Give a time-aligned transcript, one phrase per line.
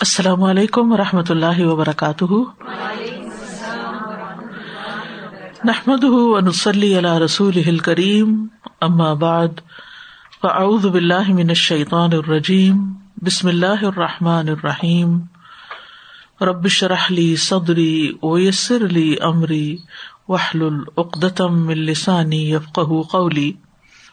[0.00, 2.24] السلام علیکم و رحمۃ اللہ وبرکاتہ۔
[5.64, 8.46] نحمد ونسلی علی رسول کریم
[8.80, 9.48] اما بعد،
[10.42, 15.18] فاعوذ باللہ من الشیطان الرجیم، بسم اللہ الرحمٰن الرحیم۔
[16.40, 19.76] ربش رحلی صدری ویسر علی عمری
[20.28, 23.52] وحل العقدم السانی یفق قولی۔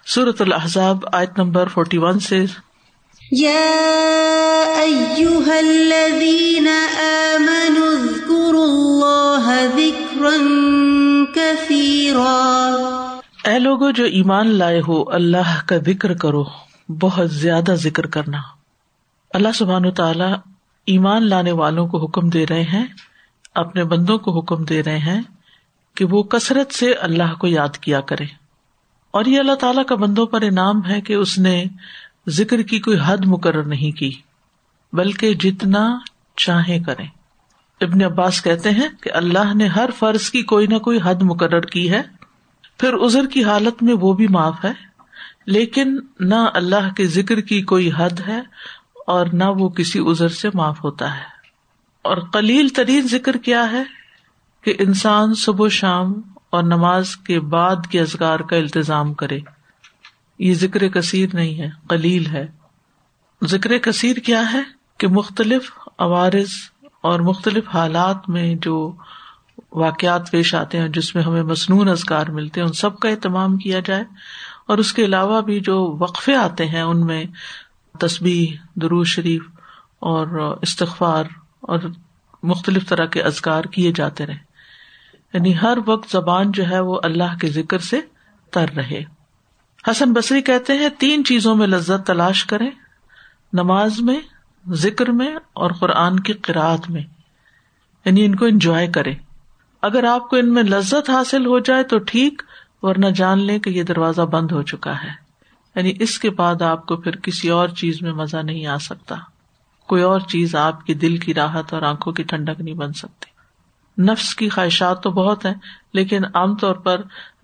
[0.08, 2.46] صورت الحضاب آیت نمبر فورٹی ون سے
[3.32, 3.54] اے
[13.60, 16.44] لوگو، جو ایمان لائے ہو، اللہ کا ذکر کرو،
[16.90, 18.38] بہت زیادہ ذکر کرنا۔
[19.34, 20.34] اللہ سبحان تعالی
[20.86, 22.86] ایمان لانے والوں کو حکم دے رہے ہیں،
[23.56, 25.22] اپنے بندوں کو حکم دے رہے ہیں
[25.96, 28.26] کہ وہ کثرت سے اللہ کو یاد کیا کرے
[29.12, 31.66] اور یہ اللہ تعالیٰ کا بندوں پر انعام ہے کہ اس نے
[32.30, 34.12] ذکر کی کوئی حد مقرر نہیں کی،
[34.94, 35.98] بلکہ جتنا
[36.38, 37.08] چاہے کریں۔
[37.82, 41.62] ابن عباس کہتے ہیں کہ اللہ نے ہر فرض کی کوئی نہ کوئی حد مقرر
[41.62, 42.02] کی ہے۔
[42.80, 44.74] پھر ازر کی حالت میں وہ بھی معاف ہے،
[45.46, 48.42] لیکن نہ اللہ کے ذکر کی کوئی حد ہے
[49.08, 51.34] اور نہ وہ کسی ازر سے معاف ہوتا ہے۔
[52.02, 53.84] اور قلیل ترین ذکر کیا ہے
[54.62, 56.14] کہ انسان صبح و شام
[56.50, 59.40] اور نماز کے بعد کے ازگار کا التظام کرے۔
[60.40, 62.48] یہ ذکر کثیر نہیں ہے کلیل ہے۔
[63.46, 64.62] ذکر کثیر کیا ہے؟
[64.98, 66.50] کہ مختلف عوارض
[67.02, 68.96] اور مختلف حالات میں جو
[69.72, 73.58] واقعات پیش آتے ہیں، جس میں ہمیں مصنون ازگار ملتے ہیں، ان سب کا اہتمام
[73.58, 74.04] کیا جائے۔
[74.68, 77.24] اور اس کے علاوہ بھی جو وقفے آتے ہیں، ان میں
[78.00, 79.44] تصبیح درو شریف
[80.00, 81.24] اور استغفار
[81.60, 81.80] اور
[82.44, 84.38] مختلف طرح کے ازگار کیے جاتے رہے۔
[85.34, 88.02] یعنی ہر وقت زبان جو ہے، وہ اللہ کے ذکر سے
[88.52, 89.23] تر رہے۔
[89.92, 92.70] حسن بصری کہتے ہیں، تین چیزوں میں لذت تلاش کرے
[93.54, 94.20] نماز میں،
[94.70, 97.02] ذکر میں اور قرآن کی قرآت میں۔
[98.06, 99.14] یعنی ان کو انجوائے کرے
[99.82, 102.42] اگر آپ کو ان میں لذت حاصل ہو جائے تو ٹھیک،
[102.82, 105.10] ورنہ جان لیں کہ یہ دروازہ بند ہو چکا ہے۔
[105.76, 109.16] یعنی اس کے بعد آپ کو پھر کسی اور چیز میں مزہ نہیں آ سکتا۔
[109.88, 113.33] کوئی اور چیز آپ کی دل کی راحت اور آنکھوں کی ٹھنڈک نہیں بن سکتی۔
[113.98, 115.54] نفس کی خواہشات تو بہت ہیں،
[115.94, 117.02] لیکن عام طور پر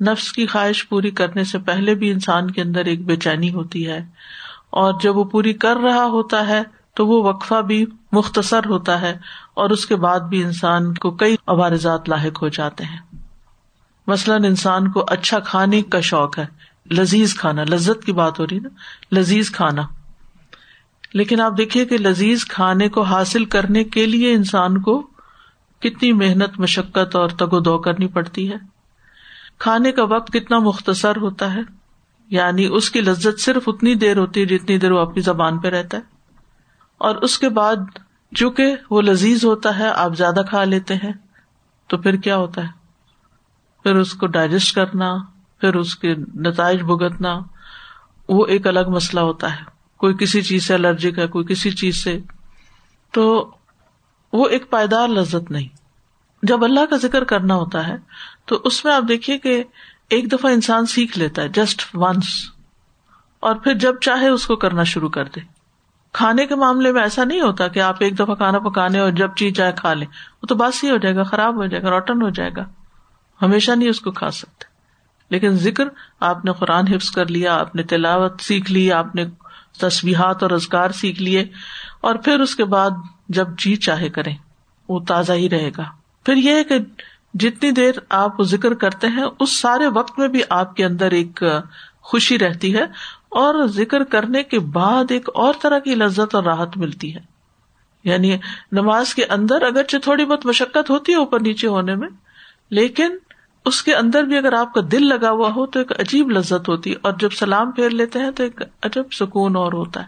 [0.07, 3.87] نفس کی خواہش پوری کرنے سے پہلے بھی انسان کے اندر ایک بے چینی ہوتی
[3.87, 4.05] ہے۔
[4.69, 6.61] اور جب وہ پوری کر رہا ہوتا ہے،
[6.93, 9.17] تو وہ وقفہ بھی مختصر ہوتا ہے
[9.53, 12.99] اور اس کے بعد بھی انسان کو کئی عوارضات لاحق ہو جاتے ہیں۔
[14.07, 16.45] مثلاً انسان کو اچھا کھانے کا شوق ہے۔
[16.91, 18.69] لذیذ کھانا، لذت کی بات ہو رہی نا،
[19.15, 19.81] لذیذ کھانا۔
[21.13, 25.07] لیکن آپ دیکھیے کہ لذیذ کھانے کو حاصل کرنے کے لیے انسان کو
[25.79, 28.55] کتنی محنت، مشقت اور تگ و دو کرنی پڑتی ہے۔
[29.57, 31.59] کھانے کا وقت کتنا مختصر ہوتا ہے
[32.29, 35.67] یعنی اس کی لذت صرف اتنی دیر ہوتی ہے جتنی دیر وہ اپنی زبان پہ
[35.67, 36.01] رہتا ہے۔
[36.97, 37.75] اور اس کے بعد
[38.35, 41.13] چونکہ وہ لذیذ ہوتا ہے، آپ زیادہ کھا لیتے ہیں،
[41.87, 42.67] تو پھر کیا ہوتا ہے؟
[43.83, 45.17] پھر اس کو ڈائجسٹ کرنا،
[45.61, 47.39] پھر اس کے نتائج بھگتنا،
[48.29, 49.63] وہ ایک الگ مسئلہ ہوتا ہے۔
[49.97, 52.19] کوئی کسی چیز سے الرجک ہے، کوئی کسی چیز سے۔
[53.11, 53.51] تو
[54.33, 55.67] وہ ایک پائیدار لذت نہیں۔
[56.43, 57.95] جب اللہ کا ذکر کرنا ہوتا ہے،
[58.45, 59.63] تو اس میں آپ دیکھیے کہ
[60.09, 62.51] ایک دفعہ انسان سیکھ لیتا ہے جسٹ ونس
[63.39, 65.39] اور پھر جب چاہے اس کو کرنا شروع کر دے۔
[66.13, 69.35] کھانے کے معاملے میں ایسا نہیں ہوتا کہ آپ ایک دفعہ کھانا پکانے اور جب
[69.35, 70.07] چیز چاہے کھا لیں۔
[70.41, 72.65] وہ تو باسی ہو جائے گا، خراب ہو جائے گا، روٹن ہو جائے گا۔
[73.41, 74.65] ہمیشہ نہیں اس کو کھا سکتے۔
[75.29, 75.83] لیکن ذکر،
[76.19, 79.25] آپ نے قرآن حفظ کر لیا، آپ نے تلاوت سیکھ لی، آپ نے
[79.79, 81.45] تصویرات اور ازگار سیکھ لیے۔
[82.01, 82.89] اور پھر اس کے بعد
[83.29, 84.35] جب جی چاہے کریں،
[84.89, 85.83] وہ تازہ ہی رہے گا۔
[86.25, 86.75] پھر یہ ہے کہ
[87.33, 91.43] جتنی دیر آپ ذکر کرتے ہیں، اس سارے وقت میں بھی آپ کے اندر ایک
[92.01, 92.83] خوشی رہتی ہے
[93.29, 97.19] اور ذکر کرنے کے بعد ایک اور طرح کی لذت اور راحت ملتی ہے۔
[98.03, 98.37] یعنی
[98.71, 102.09] نماز کے اندر اگرچہ تھوڑی بہت مشقت ہوتی ہے اوپر نیچے ہونے میں،
[102.69, 103.17] لیکن
[103.65, 106.69] اس کے اندر بھی اگر آپ کا دل لگا ہوا ہو تو ایک عجیب لذت
[106.69, 110.07] ہوتی ہے اور جب سلام پھیر لیتے ہیں تو ایک عجب سکون اور ہوتا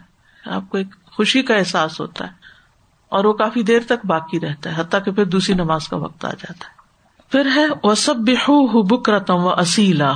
[0.50, 2.41] آپ کو ایک خوشی کا احساس ہوتا ہے۔
[3.12, 6.24] اور وہ کافی دیر تک باقی رہتا ہے حتیٰ کہ پھر دوسری نماز کا وقت
[6.24, 6.82] آ جاتا ہے۔
[7.32, 8.14] پھر ہے وہ سب
[8.88, 10.12] بکرتم و اصیلا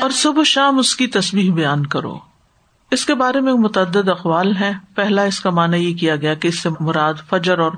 [0.00, 2.18] اور صبح شام اس کی تصویر بیان کرو۔
[2.90, 6.48] اس کے بارے میں متعدد اقوال ہے پہلا اس کا معنی یہ کیا گیا کہ
[6.48, 7.72] اس سے مراد فجر اور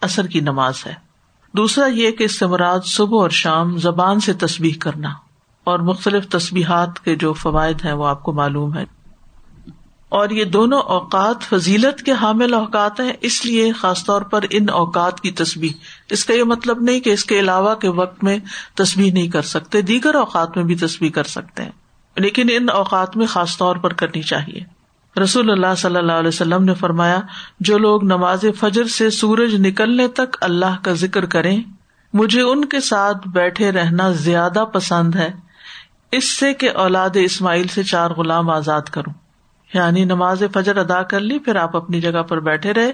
[0.00, 0.94] اثر کی نماز ہے۔
[1.52, 5.08] دوسرا یہ کہ اس سے مراد صبح اور شام زبان سے تصویر کرنا۔
[5.64, 8.84] اور مختلف تصبیحات کے جو فوائد ہیں وہ آپ کو معلوم ہے
[10.08, 14.66] اور یہ دونوں اوقات فضیلت کے حامل اوقات ہیں، اس لیے خاص طور پر ان
[14.72, 15.72] اوقات کی تصویر
[16.10, 18.38] اس کا یہ مطلب نہیں کہ اس کے علاوہ کے وقت میں
[18.74, 21.70] تصویر نہیں کر سکتے، دیگر اوقات میں بھی تصویر کر سکتے ہیں۔
[22.16, 24.60] لیکن ان اوقات میں خاص طور پر کرنی چاہیے۔
[25.20, 27.20] رسول اللہ صلی اللہ علیہ وسلم نے فرمایا،
[27.60, 31.62] جو لوگ نماز فجر سے سورج نکلنے تک اللہ کا ذکر کریں،
[32.12, 35.44] مجھے ان کے ساتھ بیٹھے رہنا زیادہ پسند ہے۔
[36.16, 39.12] اس سے کہ اولاد اسماعیل سے چار غلام آزاد کروں۔
[39.74, 42.92] یعنی نماز فجر ادا کر لی، پھر آپ اپنی جگہ پر بیٹھے رہے،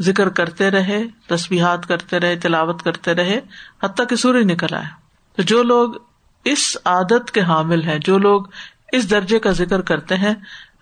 [0.00, 3.40] ذکر کرتے رہے تصبیحات کرتے رہے، تلاوت کرتے رہے،
[3.84, 4.86] حتیٰ کہ سورج نکل آئے۔
[5.36, 5.90] تو جو لوگ
[6.44, 8.42] اس عادت کے حامل ہیں، جو لوگ
[8.92, 10.34] اس درجے کا ذکر کرتے ہیں،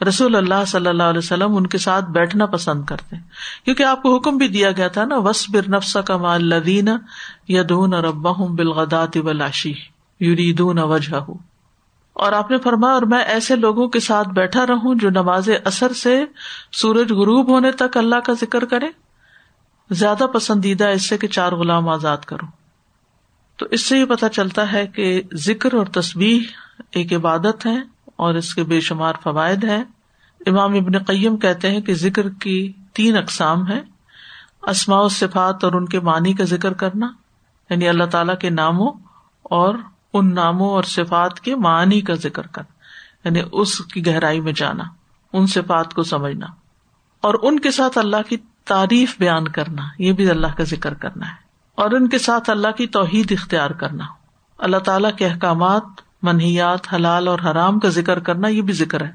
[0.08, 3.16] رسول اللہ صلی اللہ علیہ وسلم ان کے ساتھ بیٹھنا پسند کرتے
[3.64, 6.88] کیونکہ آپ کو حکم بھی دیا گیا تھا نا وس بر نفسا کا مال لدین
[7.48, 9.74] یا دون ربا ہوں بالغدات ولاشی
[10.20, 11.24] یوریدون وجہ
[12.18, 15.92] اور آپ نے فرمایا، اور میں ایسے لوگوں کے ساتھ بیٹھا رہوں جو نماز اثر
[15.92, 16.24] سے
[16.72, 18.86] سورج غروب ہونے تک اللہ کا ذکر کرے۔
[19.90, 22.48] زیادہ پسندیدہ اس سے کہ چار غلام آزاد کروں۔
[23.56, 26.42] تو اس سے یہ پتا چلتا ہے کہ ذکر اور تصویر
[26.90, 27.76] ایک عبادت ہے
[28.16, 29.84] اور اس کے بے شمار فوائد ہیں۔
[30.46, 33.80] امام ابن قیم کہتے ہیں کہ ذکر کی تین اقسام ہے
[34.62, 37.06] اسماء و صفات اور ان کے معنی کا ذکر کرنا
[37.70, 38.92] یعنی اللہ تعالی کے ناموں
[39.42, 39.74] اور
[40.14, 42.76] ان ناموں اور صفات کے معنی کا ذکر کرنا
[43.24, 44.84] یعنی اس کی گہرائی میں جانا،
[45.32, 46.46] ان صفات کو سمجھنا،
[47.22, 51.28] اور ان کے ساتھ اللہ کی تعریف بیان کرنا، یہ بھی اللہ کا ذکر کرنا
[51.28, 51.46] ہے،
[51.78, 54.04] اور ان کے ساتھ اللہ کی توحید اختیار کرنا،
[54.58, 59.10] اللہ تعالیٰ کے احکامات منحیات حلال اور حرام کا ذکر کرنا، یہ بھی ذکر ہے۔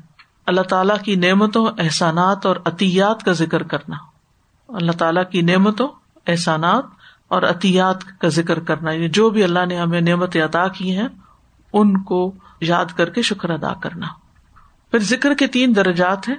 [0.47, 3.95] اللہ تعالیٰ کی نعمتوں، احسانات اور عطیات کا ذکر کرنا،
[4.69, 5.87] اللہ تعالیٰ کی نعمتوں،
[6.27, 6.85] احسانات
[7.33, 11.07] اور عطیات کا ذکر کرنا یہ جو بھی اللہ نے ہمیں نعمت عطا کی ہیں،
[11.73, 14.07] ان کو یاد کر کے شکر ادا کرنا۔
[14.91, 16.35] پھر ذکر کے تین درجات ہیں،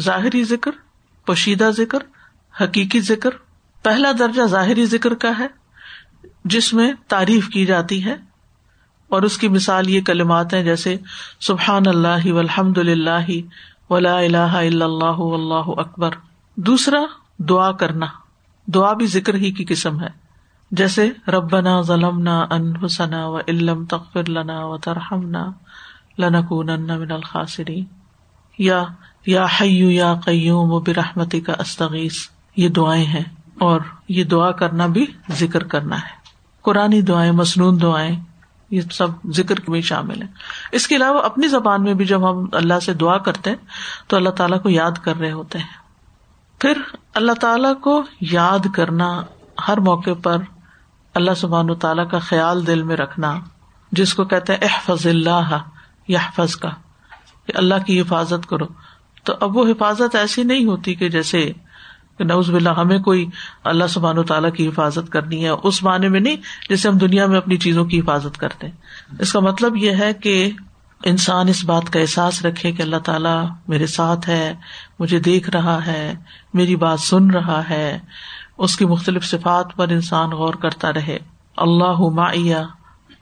[0.00, 0.70] ظاہری ذکر،
[1.26, 1.98] پوشیدہ ذکر،
[2.62, 3.30] حقیقی ذکر۔
[3.82, 5.46] پہلا درجہ ظاہری ذکر کا ہے،
[6.44, 8.16] جس میں تعریف کی جاتی ہے۔
[9.08, 10.96] اور اس کی مثال یہ کلمات ہیں جیسے
[11.40, 13.32] سبحان اللہ الحمد للہ
[13.90, 16.10] ولا الہ الا اللہ اللہ اکبر۔
[16.56, 17.00] دوسرا،
[17.38, 18.06] دعا کرنا۔
[18.66, 20.08] دعا بھی ذکر ہی کی قسم ہے۔
[20.70, 25.36] جیسے ربنا ظلم نہ ان حسنا و علم تقفر لنا و ترحم
[26.18, 27.84] لنکون من الخاصری
[28.58, 28.84] یا
[29.26, 32.14] یا حیو یا قیوم و برحمتی کا استغیث۔
[32.56, 33.24] یہ دعائیں ہیں
[33.58, 36.26] اور یہ دعا کرنا بھی ذکر کرنا ہے۔
[36.62, 38.20] قرآن دعائیں مصنون دعائیں،
[38.70, 40.26] یہ سب ذکر میں شامل ہے
[40.72, 43.56] اس کے علاوہ اپنی زبان میں بھی جب ہم اللہ سے دعا کرتے ہیں
[44.06, 45.85] تو اللہ تعالیٰ کو یاد کر رہے ہوتے ہیں۔
[46.58, 46.78] پھر
[47.14, 49.22] اللہ تعالی کو یاد کرنا،
[49.68, 50.36] ہر موقع پر
[51.14, 53.38] اللہ سبحان تعالیٰ کا خیال دل میں رکھنا،
[53.92, 55.58] جس کو کہتے ہیں احفظ اللہ
[56.08, 56.68] یا حفظ کا،
[57.46, 58.66] کہ اللہ کی حفاظت کرو۔
[59.24, 61.52] تو اب وہ حفاظت ایسی نہیں ہوتی کہ جیسے
[62.18, 63.26] کہ نوز بلّہ ہمیں کوئی
[63.64, 66.36] اللہ سبحان و تعالیٰ کی حفاظت کرنی ہے، اس معنی میں نہیں
[66.68, 68.74] جیسے ہم دنیا میں اپنی چیزوں کی حفاظت کرتے ہیں۔
[69.20, 70.50] اس کا مطلب یہ ہے کہ
[71.04, 74.54] انسان اس بات کا احساس رکھے کہ اللہ تعالیٰ میرے ساتھ ہے،
[74.98, 76.14] مجھے دیکھ رہا ہے،
[76.54, 77.98] میری بات سن رہا ہے۔
[78.58, 81.18] اس کی مختلف صفات پر انسان غور کرتا رہے۔
[81.56, 82.56] اللہ معیہ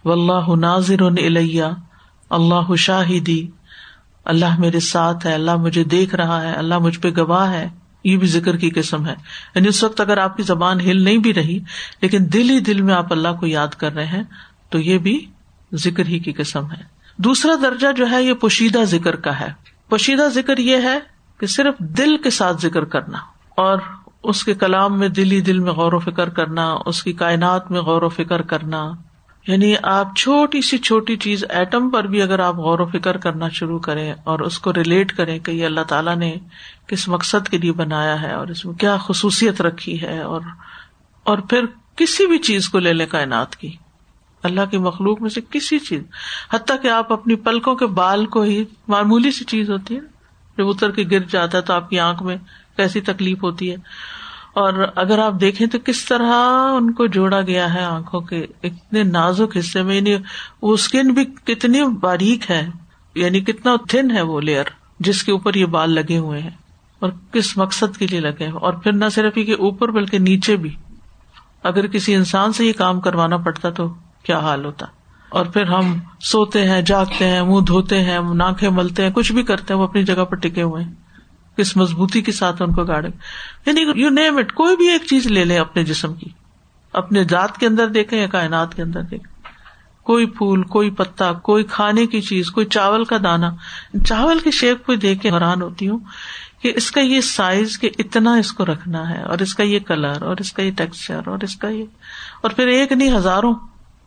[0.05, 1.03] و اللہ نازر
[2.31, 3.51] اللہ شاہدی
[4.25, 7.69] اللہ میرے ساتھ ہے، اللہ مجھے دیکھ رہا ہے، اللہ مجھ پہ گواہ ہے۔
[8.05, 9.15] یہ بھی ذکر کی قسم ہے۔
[9.55, 11.59] یعنی اس وقت اگر آپ کی زبان ہل نہیں بھی رہی،
[12.01, 14.23] لیکن دل ہی دل میں آپ اللہ کو یاد کر رہے ہیں،
[14.71, 15.27] تو یہ بھی
[15.75, 19.53] ذکر ہی کی قسم ہے۔ دوسرا درجہ جو ہے یہ پوشیدہ ذکر کا ہے۔
[19.89, 20.99] پوشیدہ ذکر یہ ہے
[21.39, 23.79] کہ صرف دل کے ساتھ ذکر کرنا اور
[24.23, 27.71] اس کے کلام میں دل ہی دل میں غور و فکر کرنا، اس کی کائنات
[27.71, 28.93] میں غور و فکر کرنا۔
[29.47, 33.49] یعنی آپ چھوٹی سی چھوٹی چیز ایٹم پر بھی اگر آپ غور و فکر کرنا
[33.49, 36.35] شروع کریں اور اس کو ریلیٹ کریں کہ یہ اللہ تعالیٰ نے
[36.87, 40.41] کس مقصد کے لیے بنایا ہے اور اس میں کیا خصوصیت رکھی ہے اور
[41.25, 41.65] اور پھر
[41.97, 43.77] کسی بھی چیز کو لے لیں کائنات کی۔
[44.45, 46.03] اللہ کی مخلوق میں سے کسی چیز،
[46.53, 50.01] حتیٰ کہ آپ اپنی پلکوں کے بال کو ہی معمولی سی چیز ہوتی ہے،
[50.59, 52.37] جب اتر کے گر جاتا ہے تو آپ کی آنکھ میں
[52.77, 53.77] کیسی تکلیف ہوتی ہے۔
[54.55, 56.33] اور اگر آپ دیکھیں تو کس طرح
[56.77, 60.17] ان کو جوڑا گیا ہے آنکھوں کے اتنے نازک حصے میں یعنی
[60.63, 62.69] وہ اسکن بھی کتنی باریک ہے
[63.15, 64.65] یعنی کتنا تھن ہے وہ لیئر
[65.01, 66.51] جس کے اوپر یہ بال لگے ہوئے ہیں۔
[66.99, 70.75] اور کس مقصد کے لیے لگے اور پھر نہ صرف یہ اوپر بلکہ نیچے بھی۔
[71.63, 74.87] اگر کسی انسان سے یہ کام کروانا پڑتا تو کیا حال ہوتا۔
[75.29, 79.43] اور پھر ہم سوتے ہیں، جاگتے ہیں، منہ دھوتے ہیں ناکیں ملتے ہیں، کچھ بھی
[79.43, 80.93] کرتے ہیں، وہ اپنی جگہ پر ٹکے ہوئے ہیں۔
[81.57, 83.09] کس مضبوطی کے ساتھ ان کو گاڑے۔
[83.67, 86.31] یعنی یو نیم اٹ کوئی بھی ایک چیز لے لیں اپنے جسم کی۔
[86.93, 89.35] اپنے ذات کے اندر دیکھیں یا کائنات کے اندر دیکھیں۔
[90.03, 93.51] کوئی پھول، کوئی پتا، کوئی کھانے کی چیز، کوئی چاول کا دانا۔
[94.05, 95.99] چاول کے شیپ کو دیکھ کے حیران ہوتی ہوں
[96.63, 99.79] کہ اس کا یہ سائز کہ اتنا اس کو رکھنا ہے، اور اس کا یہ
[99.79, 101.85] کلر اور اس کا یہ ٹیکسچر اور اس کا یہ۔
[102.41, 103.55] اور پھر ایک نہیں، ہزاروں۔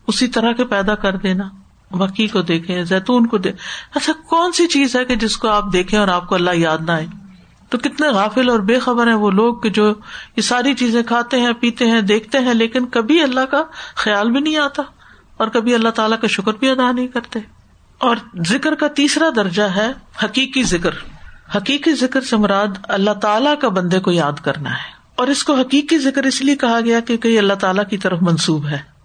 [0.07, 1.43] اسی طرح کے پیدا کر دینا،
[1.91, 3.55] مکی کو دیکھیں، زیتون کو دیکھ،
[3.95, 6.77] ایسا کون سی چیز ہے کہ جس کو آپ دیکھیں اور آپ کو اللہ یاد
[6.85, 7.05] نہ آئے؟
[7.69, 9.93] تو کتنے غافل اور بے خبر ہیں وہ لوگ کہ جو
[10.35, 13.63] یہ ساری چیزیں کھاتے ہیں، پیتے ہیں، دیکھتے ہیں، لیکن کبھی اللہ کا
[13.95, 14.83] خیال بھی نہیں آتا
[15.37, 17.39] اور کبھی اللہ تعالیٰ کا شکر بھی ادا نہیں کرتے۔
[17.97, 18.15] اور
[18.47, 19.91] ذکر کا تیسرا درجہ ہے
[20.23, 20.91] حقیقی ذکر۔
[21.55, 25.55] حقیقی ذکر سے مراد اللہ تعالیٰ کا بندے کو یاد کرنا ہے۔ اور اس کو
[25.55, 28.97] حقیقی ذکر اس لیے کہا گیا کہ یہ اللہ تعالیٰ کی طرف منسوب ہے۔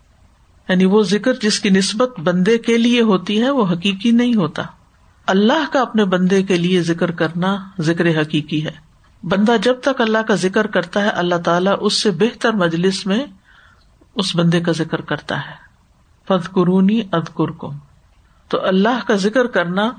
[0.73, 4.63] یعنی وہ ذکر جس کی نسبت بندے کے لیے ہوتی ہے، وہ حقیقی نہیں ہوتا۔
[5.27, 8.71] اللہ کا اپنے بندے کے لیے ذکر کرنا ذکر حقیقی ہے۔
[9.23, 13.25] بندہ جب تک اللہ کا ذکر کرتا ہے، اللہ تعالیٰ اس سے بہتر مجلس میں
[14.15, 15.55] اس بندے کا ذکر کرتا ہے۔
[16.29, 17.53] فد قرونی ادکر
[18.49, 19.91] تو اللہ کا ذکر کرنا،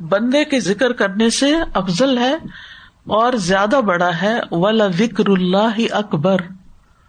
[0.00, 2.34] بندے کے ذکر کرنے سے افضل ہے
[3.06, 6.36] اور زیادہ بڑا ہے۔ ولا ذکر اللہ اکبر۔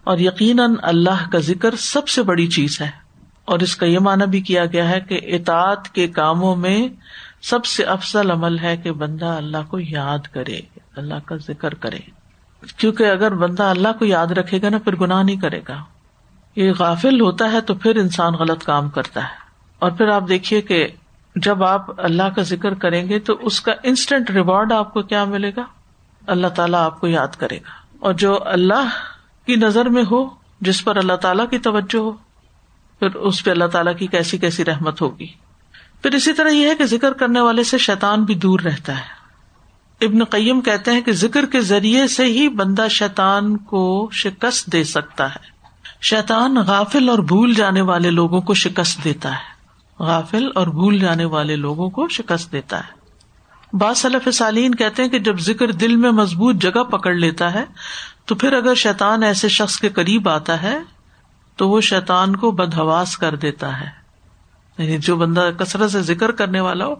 [0.04, 3.09] اور یقیناً اللہ کا ذکر سب سے بڑی چیز ہے۔
[3.50, 6.88] اور اس کا یہ معنی بھی کیا گیا ہے کہ اطاعت کے کاموں میں
[7.42, 10.60] سب سے افضل عمل ہے کہ بندہ اللہ کو یاد کرے،
[10.96, 11.98] اللہ کا ذکر کرے۔
[12.76, 15.84] کیونکہ اگر بندہ اللہ کو یاد رکھے گا نا، پھر گناہ نہیں کرے گا۔
[16.56, 19.34] یہ غافل ہوتا ہے تو پھر انسان غلط کام کرتا ہے۔
[19.78, 20.88] اور پھر آپ دیکھیے کہ
[21.36, 25.24] جب آپ اللہ کا ذکر کریں گے تو اس کا انسٹنٹ ریوارڈ آپ کو کیا
[25.24, 25.62] ملے گا؟
[26.26, 28.88] اللہ تعالیٰ آپ کو یاد کرے گا۔ اور جو اللہ
[29.46, 30.26] کی نظر میں ہو،
[30.60, 32.29] جس پر اللہ تعالیٰ کی توجہ ہو
[33.00, 35.26] پھر اس پہ اللہ تعالیٰ کی کیسی کیسی رحمت ہوگی۔
[36.02, 39.20] پھر اسی طرح یہ ہے کہ ذکر کرنے والے سے شیطان بھی دور رہتا ہے۔
[40.06, 44.84] ابن قیم کہتے ہیں کہ ذکر کے ذریعے سے ہی بندہ شیطان کو شکست دے
[44.84, 45.60] سکتا ہے۔
[46.02, 49.60] شیطان غافل اور بھول جانے والے لوگوں کو شکست دیتا ہے۔
[49.98, 53.00] غافل اور بھول جانے والے لوگوں کو شکست دیتا ہے۔
[53.76, 57.64] بعض صلف سالین کہتے ہیں کہ جب ذکر دل میں مضبوط جگہ پکڑ لیتا ہے
[58.24, 60.78] تو پھر اگر شیطان ایسے شخص کے قریب آتا ہے
[61.60, 63.86] تو وہ شیطان کو بدہواس کر دیتا ہے۔
[64.78, 66.94] یعنی جو بندہ کثرت سے ذکر کرنے والا ہو،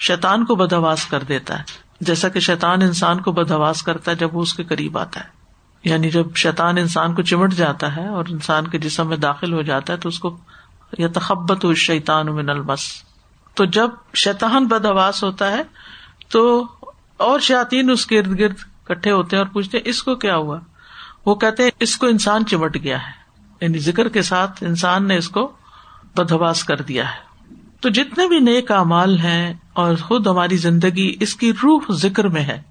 [0.00, 1.64] شیطان کو بدہواس کر دیتا ہے۔
[2.00, 5.24] جیسا کہ شیطان انسان کو بدہواس کرتا ہے جب وہ اس کے قریب آتا ہے۔
[5.84, 9.62] یعنی جب شیطان انسان کو چمٹ جاتا ہے اور انسان کے جسم میں داخل ہو
[9.62, 10.38] جاتا ہے تو اس کو
[10.98, 12.80] یا تخبت ہو شیطان من المس۔
[13.54, 15.62] تو جب شیطان بدہواس ہوتا ہے
[16.28, 16.66] تو
[17.16, 18.54] اور شاطین اس کے ارد گرد
[18.84, 20.58] کٹھے ہوتے ہیں اور پوچھتے اس کو کیا ہوا؟
[21.26, 23.21] وہ کہتے ہیں، اس کو انسان چمٹ گیا ہے۔
[23.62, 25.52] یعنی ذکر کے ساتھ انسان نے اس کو
[26.16, 27.32] بدہواس کر دیا ہے۔
[27.80, 32.42] تو جتنے بھی نیک اعمال ہیں اور خود ہماری زندگی اس کی روح ذکر میں
[32.42, 32.62] ہے۔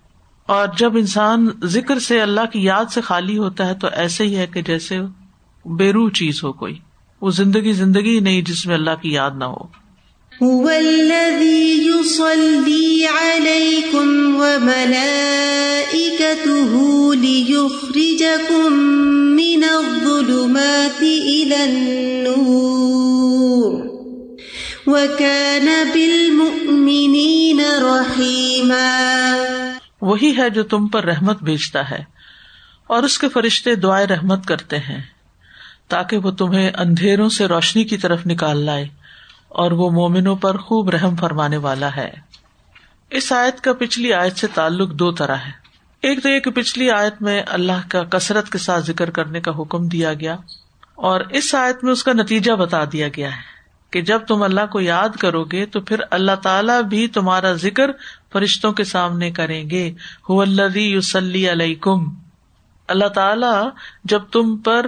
[0.46, 4.38] اور جب انسان ذکر سے اللہ کی یاد سے خالی ہوتا ہے تو ایسے ہی
[4.38, 5.00] ہے کہ جیسے
[5.66, 6.80] بے روح چیز ہو کوئی۔
[7.22, 9.81] وہ زندگی زندگی نہیں جس میں اللہ کی یاد نہ ہو۔
[10.46, 15.04] هو الذي يصلي عليكم وملائكته
[17.16, 18.74] ليخرجكم
[19.36, 22.42] من الظلمات إلى النور.
[24.88, 29.26] وكان بالمؤمنين رحيما.
[30.02, 32.04] وہی ہے جو تم پر رحمت بھیجتا ہے
[32.88, 35.02] اور اس کے فرشتے دعائیں رحمت کرتے ہیں
[35.88, 39.01] تاکہ وہ تمہیں اندھیروں سے روشنی کی طرف نکال لائے۔
[39.52, 42.10] اور وہ مومنوں پر خوب رحم فرمانے والا ہے۔
[43.10, 45.52] اس آیت کا پچھلی آیت سے تعلق دو طرح ہے۔
[46.02, 49.52] ایک تو یہ کہ پچھلی آیت میں اللہ کا کثرت کے ساتھ ذکر کرنے کا
[49.60, 50.36] حکم دیا گیا
[50.96, 53.52] اور اس آیت میں اس کا نتیجہ بتا دیا گیا ہے
[53.92, 57.92] کہ جب تم اللہ کو یاد کرو گے تو پھر اللہ تعالیٰ بھی تمہارا ذکر
[58.34, 59.94] فرشتوں کے سامنے کریں گے۔
[60.76, 62.16] یوسلی علیہ کم
[62.88, 63.70] اللہ تعالی
[64.04, 64.86] جب تم پر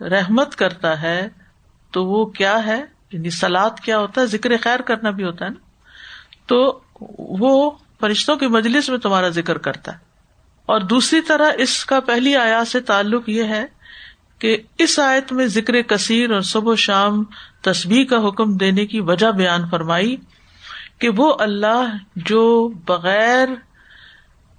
[0.00, 1.28] رحمت کرتا ہے
[1.90, 5.50] تو وہ کیا ہے؟ یعنی سلاد کیا ہوتا ہے، ذکر خیر کرنا بھی ہوتا ہے
[5.50, 5.60] نا۔
[6.46, 6.80] تو
[7.18, 9.98] وہ فرشتوں کے مجلس میں تمہارا ذکر کرتا ہے۔
[10.66, 13.64] اور دوسری طرح اس کا پہلی آیا سے تعلق یہ ہے
[14.38, 17.24] کہ اس آیت میں ذکر کثیر اور صبح و شام
[17.62, 20.16] تصویر کا حکم دینے کی وجہ بیان فرمائی
[20.98, 23.48] کہ وہ اللہ جو بغیر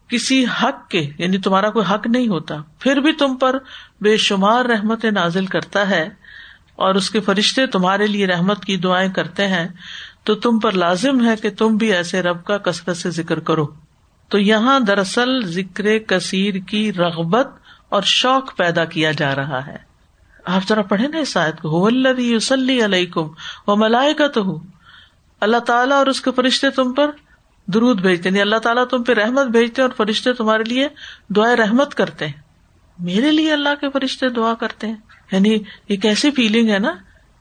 [0.07, 3.57] کسی حق کے یعنی تمہارا کوئی حق نہیں ہوتا، پھر بھی تم پر
[4.01, 6.09] بے شمار رحمت نازل کرتا ہے۔
[6.75, 9.67] اور اس کے فرشتے تمہارے لیے رحمت کی دعائیں کرتے ہیں،
[10.23, 13.67] تو تم پر لازم ہے کہ تم بھی ایسے رب کا کثرت سے ذکر کرو۔
[14.29, 17.47] تو یہاں دراصل ذکر کثیر کی رغبت
[17.89, 19.77] اور شوق پیدا کیا جا رہا ہے۔
[20.45, 23.27] آپ ذرا پڑھے نا اس آیت کو۔ یوسلی علیہ کم
[23.67, 24.59] وہ ملائے کا تو
[25.41, 27.11] اللہ تعالیٰ اور اس کے فرشتے تم پر
[27.67, 30.87] درود بھیجتے یعنی اللہ تعالیٰ تم پہ رحمت بھیجتے اور فرشتے تمہارے لیے
[31.29, 32.33] دعائیں رحمت کرتے ہیں۔
[32.99, 34.95] میرے لیے اللہ کے فرشتے دعا کرتے ہیں۔
[35.31, 35.57] یعنی
[35.89, 36.91] یہ کیسی فیلنگ ہے نا،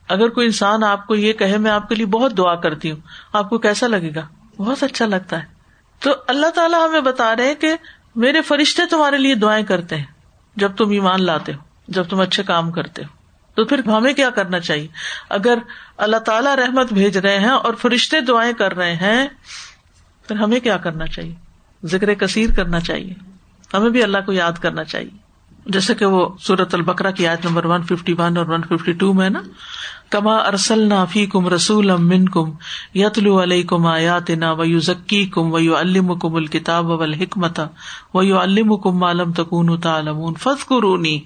[0.09, 2.99] اگر کوئی انسان آپ کو یہ کہے، میں آپ کے لیے بہت دعا کرتی ہوں،
[3.33, 4.27] آپ کو کیسا لگے گا؟
[4.57, 5.45] بہت اچھا لگتا ہے۔
[6.01, 7.75] تو اللہ تعالیٰ ہمیں بتا رہے ہیں کہ
[8.17, 10.05] میرے فرشتے تمہارے لیے دعائیں کرتے ہیں،
[10.57, 13.25] جب تم ایمان لاتے ہو، جب تم اچھے کام کرتے ہو۔
[13.55, 14.89] تو پھر ہمیں کیا کرنا چاہیے؟
[15.29, 15.59] اگر
[15.97, 19.29] اللہ تعالیٰ رحمت بھیج رہے ہیں اور فرشتے دعائیں کر رہے ہیں،
[20.29, 21.35] پھر ہمیں کیا کرنا چاہیے؟
[21.85, 23.15] ذکر کثیر کرنا چاہیے۔
[23.75, 25.24] ہمیں بھی اللہ کو یاد کرنا چاہیے۔
[25.67, 29.13] جیسے کہ وہ سورت البکرا کی آیت نمبر ون ففٹی ون اور ون ففٹی ٹو
[29.15, 29.41] میں نا،
[30.11, 32.51] کما ارسل نا فی کم رسول امن کم
[32.95, 36.99] یتلو علیہ کم آیات نا ویو ذکی کم ویو الم کم الکتاب و
[38.15, 41.21] ویو الم کم عالم تکون تعلمون۔ فض قرونی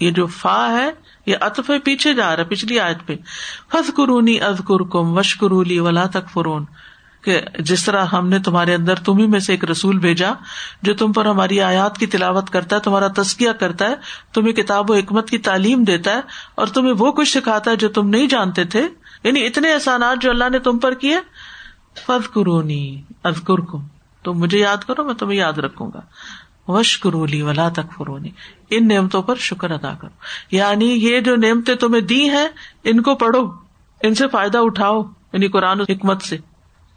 [0.00, 0.90] یہ جو فا ہے،
[1.26, 3.16] یہ اطف پیچھے جا رہا ہے، پچھلی آیت پہ۔
[3.72, 6.64] فض قرونی از کم وشکرولی ولا تک فرون
[7.22, 10.32] کہ جس طرح ہم نے تمہارے اندر تمہیں میں سے ایک رسول بھیجا
[10.82, 13.94] جو تم پر ہماری آیات کی تلاوت کرتا ہے، تمہارا تسکیہ کرتا ہے،
[14.32, 16.20] تمہیں کتاب و حکمت کی تعلیم دیتا ہے
[16.54, 18.88] اور تمہیں وہ کچھ سکھاتا ہے جو تم نہیں جانتے تھے۔
[19.24, 21.16] یعنی اتنے احسانات جو اللہ نے تم پر کیے۔
[22.06, 23.86] فض قرونی ازکر کم
[24.24, 26.00] تم مجھے یاد کرو، میں تمہیں یاد رکھوں گا۔
[26.68, 28.28] وش کرولی ولا تک فرونی
[28.70, 30.10] ان نعمتوں پر شکر ادا کرو۔
[30.50, 32.48] یعنی یہ جو نعمتیں تمہیں دی ہیں،
[32.84, 33.50] ان کو پڑھو،
[34.02, 36.38] ان سے فائدہ اٹھاؤ یعنی قرآن حکمت سے۔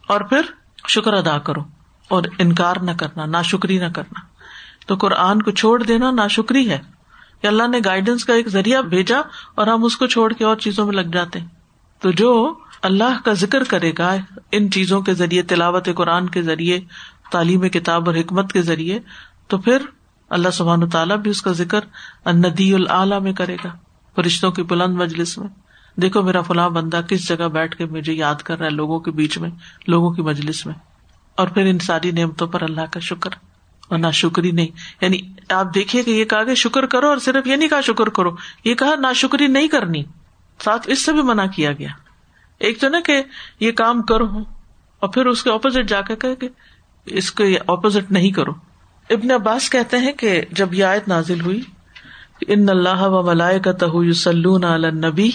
[0.08, 0.42] اور پھر
[0.88, 1.60] شکر ادا کرو
[2.08, 4.20] اور انکار نہ کرنا نا شکری نہ کرنا۔
[4.86, 6.78] تو قرآن کو چھوڑ دینا نا شکری ہے۔
[7.40, 9.18] کہ اللہ نے گائیڈنس کا ایک ذریعہ بھیجا
[9.54, 11.46] اور ہم اس کو چھوڑ کے اور چیزوں میں لگ جاتے۔ ہیں
[12.00, 14.16] تو جو اللہ کا ذکر کرے گا
[14.52, 16.80] ان چیزوں کے ذریعے، تلاوت قرآن کے ذریعے،
[17.32, 19.00] تعلیم کتاب اور حکمت کے ذریعے،
[19.48, 19.78] تو پھر
[20.30, 21.80] اللہ سبحان تعالیٰ بھی اس کا ذکر
[22.26, 23.70] ندی العلیٰ میں کرے گا۔
[24.16, 25.48] فرشتوں کی بلند مجلس میں۔
[25.96, 29.10] دیکھو میرا فلاں بندہ کس جگہ بیٹھ کے مجھے یاد کر رہا ہے لوگوں کے
[29.10, 29.50] بیچ میں،
[29.86, 30.74] لوگوں کی مجلس میں۔
[31.34, 33.30] اور پھر ان ساری نعمتوں پر اللہ کا شکر۔
[33.88, 34.68] اور نہ شکری نہیں
[35.00, 35.18] یعنی
[35.50, 38.30] آپ دیکھیے کہ یہ کہا کہ شکر کرو اور صرف یہ نہیں کہا شکر کرو،
[38.64, 40.02] یہ کہا نہ شکری نہیں کرنی۔
[40.64, 41.88] ساتھ اس سے بھی منع کیا گیا۔
[42.58, 43.22] ایک تو نا کہ
[43.60, 44.26] یہ کام کرو
[45.00, 46.48] اور پھر اس کے اپوزٹ جا کے کہ
[47.06, 48.50] اس کو اپوزٹ نہیں کرو۔
[49.10, 51.60] ابن عباس کہتے ہیں کہ جب یہ آیت نازل ہوئی
[52.46, 55.30] ان اللہ و ملائے کا تہ سلون نبی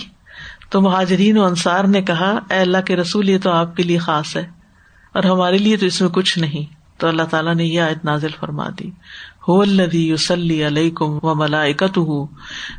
[0.70, 3.98] تو مہاجرین و انصار نے کہا، اے اللہ کے رسول، یہ تو آپ کے لیے
[3.98, 4.50] خاص ہے،
[5.14, 8.30] اور ہمارے لیے تو اس میں کچھ نہیں۔ تو اللہ تعالیٰ نے یہ آیت نازل
[8.40, 8.92] فرما دی۔
[9.48, 12.00] ہو یوسلی علیہ کم و ملائکت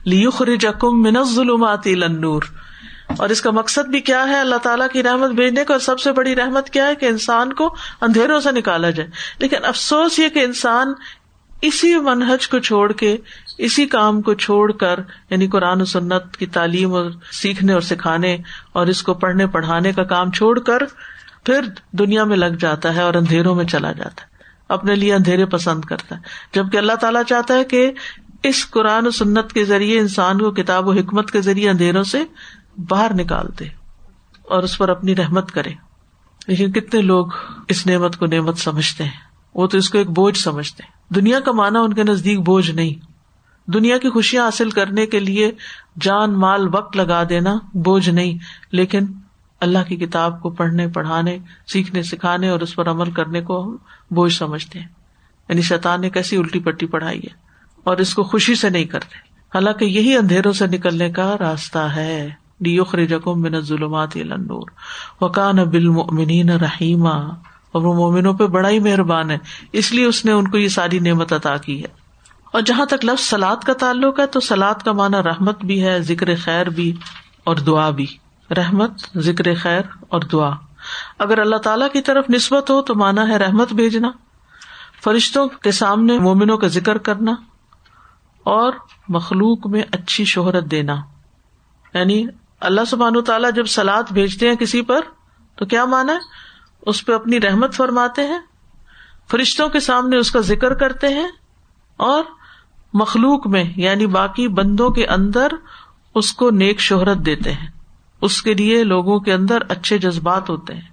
[0.04, 2.42] لیخرجکم من الظلمات الى النور۔
[3.16, 6.00] اور اس کا مقصد بھی کیا ہے؟ اللہ تعالیٰ کی رحمت بھیجنے کا اور سب
[6.00, 10.28] سے بڑی رحمت کیا ہے؟ کہ انسان کو اندھیروں سے نکالا جائے۔ لیکن افسوس یہ
[10.28, 10.92] کہ انسان
[11.62, 13.16] اسی منہج کو چھوڑ کے،
[13.58, 18.38] اسی کام کو چھوڑ کر یعنی قرآن و سنت کی تعلیم اور سیکھنے اور سکھانے
[18.72, 20.78] اور اس کو پڑھنے پڑھانے کا کام چھوڑ کر
[21.44, 21.60] پھر
[21.92, 24.30] دنیا میں لگ جاتا ہے اور اندھیروں میں چلا جاتا ہے۔
[24.68, 26.20] اپنے لیے اندھیرے پسند کرتا ہے۔
[26.54, 27.92] جبکہ اللہ تعالیٰ چاہتا ہے کہ
[28.42, 32.24] اس قرآن و سنت کے ذریعے انسان کو کتاب و حکمت کے ذریعے اندھیروں سے
[32.88, 33.64] باہر نکال دے
[34.42, 35.70] اور اس پر اپنی رحمت کرے۔
[36.46, 37.26] لیکن کتنے لوگ
[37.68, 41.40] اس نعمت کو نعمت سمجھتے ہیں۔ وہ تو اس کو ایک بوجھ سمجھتے ہیں۔ دنیا
[41.40, 43.06] کا مانا ان کے نزدیک بوجھ نہیں۔
[43.70, 45.52] دنیا کی خوشیاں حاصل کرنے کے لیے
[46.00, 48.38] جان، مال، وقت لگا دینا بوجھ نہیں،
[48.72, 49.06] لیکن
[49.60, 53.76] اللہ کی کتاب کو پڑھنے، پڑھانے، سیکھنے، سکھانے اور اس پر عمل کرنے کو ہم
[54.10, 54.88] بوجھ سمجھتے ہیں۔
[55.48, 57.34] یعنی شیطان نے کیسی الٹی پٹی پڑھائی ہے
[57.84, 59.14] اور اس کو خوشی سے نہیں کرتے۔
[59.54, 62.28] حالانکہ یہی اندھیروں سے نکلنے کا راستہ ہے۔
[62.62, 64.62] بن ظلمات نور
[65.20, 67.34] وکان بال رحیمہ
[67.72, 69.38] اور وہ مومنوں پہ بڑا ہی مہربان ہے۔
[69.72, 71.88] اس لیے اس نے ان کو یہ ساری نعمت عطا کی ہے۔
[72.52, 76.00] اور جہاں تک لفظ سلاد کا تعلق ہے، تو سلاد کا مانا رحمت بھی ہے،
[76.00, 76.96] ذکر خیر بھی
[77.44, 78.06] اور دعا بھی۔
[78.56, 80.50] رحمت، ذکر خیر اور دعا۔
[81.18, 84.10] اگر اللہ تعالی کی طرف نسبت ہو، تو مانا ہے رحمت بھیجنا۔
[85.04, 87.32] فرشتوں کے سامنے مومنوں کا ذکر کرنا
[88.44, 88.72] اور
[89.08, 90.96] مخلوق میں اچھی شہرت دینا۔
[91.94, 92.26] یعنی
[92.60, 95.00] اللہ سبحان تعالیٰ جب سلاد بھیجتے ہیں کسی پر،
[95.56, 96.49] تو کیا مانا ہے؟
[96.82, 98.38] اس پہ اپنی رحمت فرماتے ہیں،
[99.30, 101.28] فرشتوں کے سامنے اس کا ذکر کرتے ہیں،
[101.96, 102.24] اور
[102.94, 105.48] مخلوق میں یعنی باقی بندوں کے اندر
[106.14, 107.68] اس کو نیک شہرت دیتے ہیں۔
[108.20, 110.88] اس کے لیے لوگوں کے اندر اچھے جذبات ہوتے ہیں۔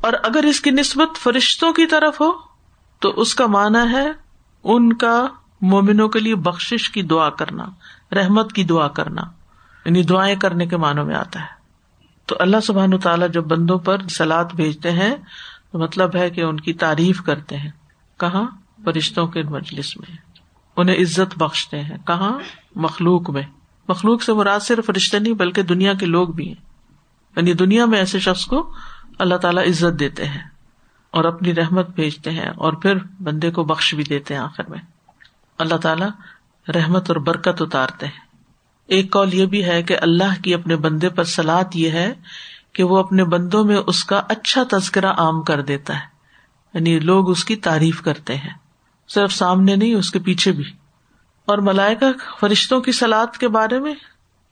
[0.00, 2.32] اور اگر اس کی نسبت فرشتوں کی طرف ہو،
[2.98, 4.10] تو اس کا مانا ہے
[4.64, 5.26] ان کا
[5.60, 7.64] مومنوں کے لیے بخش کی دعا کرنا،
[8.12, 9.22] رحمت کی دعا کرنا۔
[9.84, 11.61] یعنی دعائیں کرنے کے معنوں میں آتا ہے۔
[12.32, 15.16] تو اللہ سبحان تعالیٰ جب بندوں پر سلاد بھیجتے ہیں
[15.72, 17.70] تو مطلب ہے کہ ان کی تعریف کرتے ہیں۔
[18.20, 18.44] کہاں؟
[18.84, 20.16] فرشتوں کے مجلس میں۔
[20.76, 22.38] انہیں عزت بخشتے ہیں۔ کہاں؟
[22.76, 23.42] مخلوق میں۔
[23.88, 26.64] مخلوق سے مراد صرف رشتے نہیں، بلکہ دنیا کے لوگ بھی ہیں۔
[27.36, 28.74] یعنی دنیا میں ایسے شخص کو
[29.18, 30.42] اللہ تعالیٰ عزت دیتے ہیں
[31.10, 34.78] اور اپنی رحمت بھیجتے ہیں اور پھر بندے کو بخش بھی دیتے ہیں آخر میں۔
[35.58, 36.08] اللہ تعالیٰ
[36.74, 38.31] رحمت اور برکت اتارتے ہیں۔
[38.92, 42.14] ایک کال یہ بھی ہے کہ اللہ کی اپنے بندے پر سلاد یہ ہے
[42.72, 46.00] کہ وہ اپنے بندوں میں اس کا اچھا تذکرہ عام کر دیتا ہے۔
[46.74, 48.50] یعنی لوگ اس کی تعریف کرتے ہیں۔
[49.08, 50.64] صرف سامنے نہیں، اس کے پیچھے بھی۔
[51.44, 52.06] اور ملائکہ
[52.40, 53.94] فرشتوں کی سلاد کے بارے میں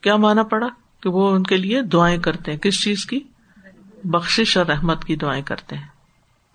[0.01, 0.69] کیا مانا پڑا؟
[1.03, 3.21] کہ وہ ان کے لیے دعائیں کرتے ہیں۔ کس چیز کی؟
[4.05, 5.89] بخش اور رحمت کی دعائیں کرتے ہیں۔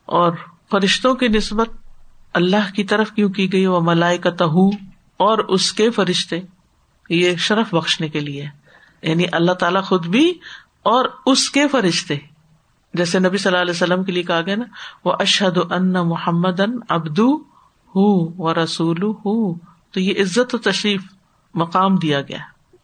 [0.05, 0.33] اور
[0.71, 1.69] فرشتوں کی نسبت
[2.33, 4.69] اللہ کی طرف کیوں کی گئی؟ وہ ملائے کا تہو
[5.17, 6.39] اور اس کے فرشتے۔
[7.09, 8.45] یہ شرف بخشنے کے لیے۔
[9.01, 10.33] یعنی اللہ تعالیٰ خود بھی
[10.83, 12.17] اور اس کے فرشتے۔
[12.93, 14.65] جیسے نبی صلی اللہ علیہ وسلم کے لیے کہا گیا نا،
[15.05, 17.37] وہ اشد ان محمد ان ابدو
[17.95, 19.53] ہُو رسول ہُو۔
[19.91, 21.01] تو یہ عزت و تشریف
[21.53, 22.37] مقام دیا گیا۔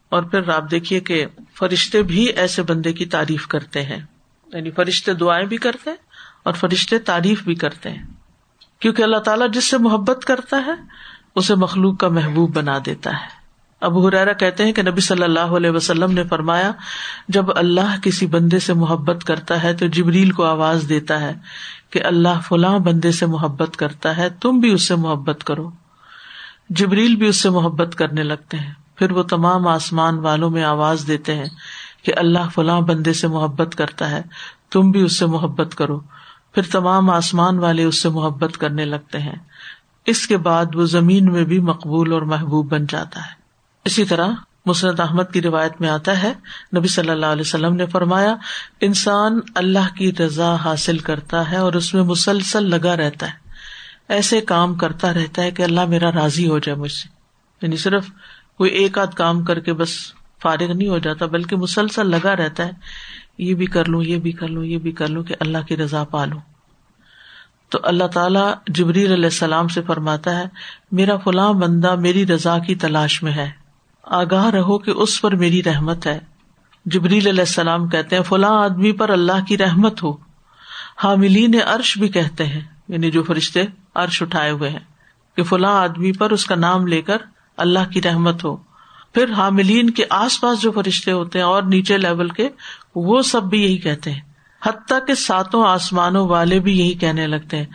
[0.09, 1.25] اور پھر آپ دیکھیے کہ
[1.59, 3.99] فرشتے بھی ایسے بندے کی تعریف کرتے ہیں۔
[4.53, 5.97] یعنی فرشتے دعائیں بھی کرتے ہیں
[6.43, 8.03] اور فرشتے تعریف بھی کرتے ہیں۔
[8.79, 10.71] کیونکہ اللہ تعالیٰ جس سے محبت کرتا ہے،
[11.35, 13.40] اسے مخلوق کا محبوب بنا دیتا ہے۔
[13.81, 16.71] اب حرارا کہتے ہیں کہ نبی صلی اللہ علیہ وسلم نے فرمایا،
[17.27, 21.33] جب اللہ کسی بندے سے محبت کرتا ہے تو جبریل کو آواز دیتا ہے
[21.89, 25.71] کہ اللہ فلاں بندے سے محبت کرتا ہے، تم بھی اس سے محبت کرو۔
[26.69, 31.03] جبریل بھی اس سے محبت کرنے لگتے ہیں۔ پھر وہ تمام آسمان والوں میں آواز
[31.07, 31.49] دیتے ہیں
[32.03, 34.21] کہ اللہ فلاں بندے سے محبت کرتا ہے،
[34.71, 35.99] تم بھی اس سے محبت کرو۔
[36.51, 39.35] پھر تمام آسمان والے اس سے محبت کرنے لگتے ہیں۔
[40.05, 43.40] اس کے بعد وہ زمین میں بھی مقبول اور محبوب بن جاتا ہے۔
[43.85, 44.27] اسی طرح
[44.65, 46.33] مسرت احمد کی روایت میں آتا ہے،
[46.77, 48.35] نبی صلی اللہ علیہ وسلم نے فرمایا،
[48.81, 53.41] انسان اللہ کی رضا حاصل کرتا ہے اور اس میں مسلسل لگا رہتا ہے۔
[54.07, 57.09] ایسے کام کرتا رہتا ہے کہ اللہ میرا راضی ہو جائے مجھ سے۔
[57.61, 58.05] یعنی صرف
[58.57, 59.89] کوئی ایک آدھ کام کر کے بس
[60.41, 62.71] فارغ نہیں ہو جاتا، بلکہ مسلسل لگا رہتا ہے،
[63.37, 65.77] یہ بھی کر لوں، یہ بھی کر لوں، یہ بھی کر لوں کہ اللہ کی
[65.77, 66.39] رضا پالوں
[67.69, 70.45] تو اللہ تعالیٰ جبریل علیہ السلام سے فرماتا ہے،
[70.91, 73.60] میرا فلاں بندہ میری رضا کی تلاش میں ہے۔
[74.11, 76.19] آگاہ رہو کہ اس پر میری رحمت ہے۔
[76.85, 80.11] جبریل علیہ السلام کہتے ہیں، فلاں آدمی پر اللہ کی رحمت ہو۔
[81.03, 83.63] حاملین عرش بھی کہتے ہیں یعنی جو فرشتے
[83.95, 84.79] عرش اٹھائے ہوئے ہیں،
[85.37, 87.17] کہ فلاں آدمی پر اس کا نام لے کر
[87.57, 88.55] اللہ کی رحمت ہو۔
[89.13, 92.49] پھر حاملین کے آس پاس جو فرشتے ہوتے ہیں، اور نیچے لیول کے،
[92.95, 94.21] وہ سب بھی یہی کہتے ہیں۔
[94.65, 97.65] حتیٰ کے ساتوں آسمانوں والے بھی یہی کہنے لگتے ہیں۔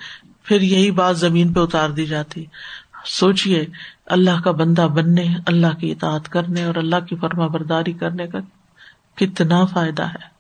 [0.43, 2.45] پھر یہی بات زمین پہ اتار دی جاتی۔
[3.07, 3.67] سوچیے
[4.07, 8.39] اللہ کا بندہ بننے، اللہ کی اطاعت کرنے اور اللہ کی فرما برداری کرنے کا
[9.15, 10.37] کتنا فائدہ ہے۔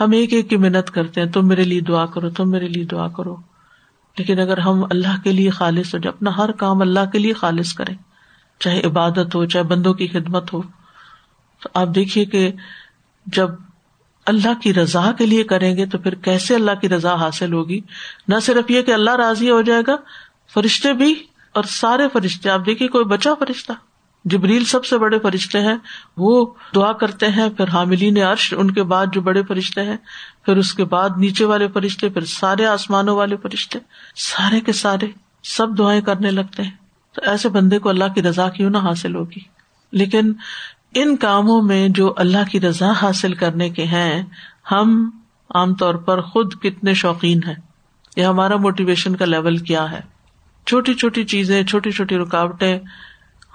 [0.00, 2.84] ہم ایک ایک کی محنت کرتے ہیں، تم میرے لیے دعا کرو، تم میرے لیے
[2.84, 3.36] دعا کرو۔
[4.18, 7.32] لیکن اگر ہم اللہ کے لیے خالص ہو جائے اپنا ہر کام اللہ کے لیے
[7.32, 7.94] خالص کریں،
[8.60, 10.62] چاہے عبادت ہو، چاہے بندوں کی خدمت ہو،
[11.62, 12.52] تو آپ دیکھیے کہ
[13.26, 13.50] جب
[14.26, 17.80] اللہ کی رضا کے لیے کریں گے، تو پھر کیسے اللہ کی رضا حاصل ہوگی؟
[18.28, 19.96] نہ صرف یہ کہ اللہ راضی ہو جائے گا،
[20.54, 21.14] فرشتے بھی
[21.56, 23.72] اور سارے فرشتے، آپ دیکھیے کوئی بچا فرشتہ؟
[24.24, 25.76] جبریل سب سے بڑے فرشتے ہیں،
[26.16, 29.96] وہ دعا کرتے ہیں، پھر حاملین عرش، ان کے بعد جو بڑے فرشتے ہیں،
[30.44, 33.78] پھر اس کے بعد نیچے والے فرشتے، پھر سارے آسمانوں والے فرشتے،
[34.16, 35.06] سارے کے سارے
[35.44, 36.70] سب دعائیں کرنے لگتے ہیں۔
[37.12, 39.40] تو ایسے بندے کو اللہ کی رضا کیوں نہ حاصل ہوگی؟
[39.92, 40.32] لیکن
[40.94, 44.22] ان کاموں میں جو اللہ کی رضا حاصل کرنے کے ہیں،
[44.70, 45.10] ہم
[45.54, 47.54] عام طور پر خود کتنے شوقین ہیں۔
[48.16, 50.15] یا ہمارا موٹیویشن کا لیول کیا ہے؟
[50.66, 52.78] چھوٹی چھوٹی چیزیں، چھوٹی چھوٹی رکاوٹیں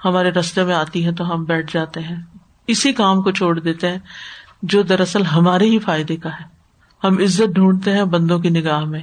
[0.04, 2.16] ہمارے رستے میں آتی ہیں تو ہم بیٹھ جاتے ہیں۔
[2.66, 3.98] اسی کام کو چھوڑ دیتے ہیں،
[4.62, 6.44] جو دراصل ہمارے ہی فائدے کا ہے۔
[7.04, 9.00] ہم عزت ڈھونڈتے ہیں بندوں کی نگاہ میں۔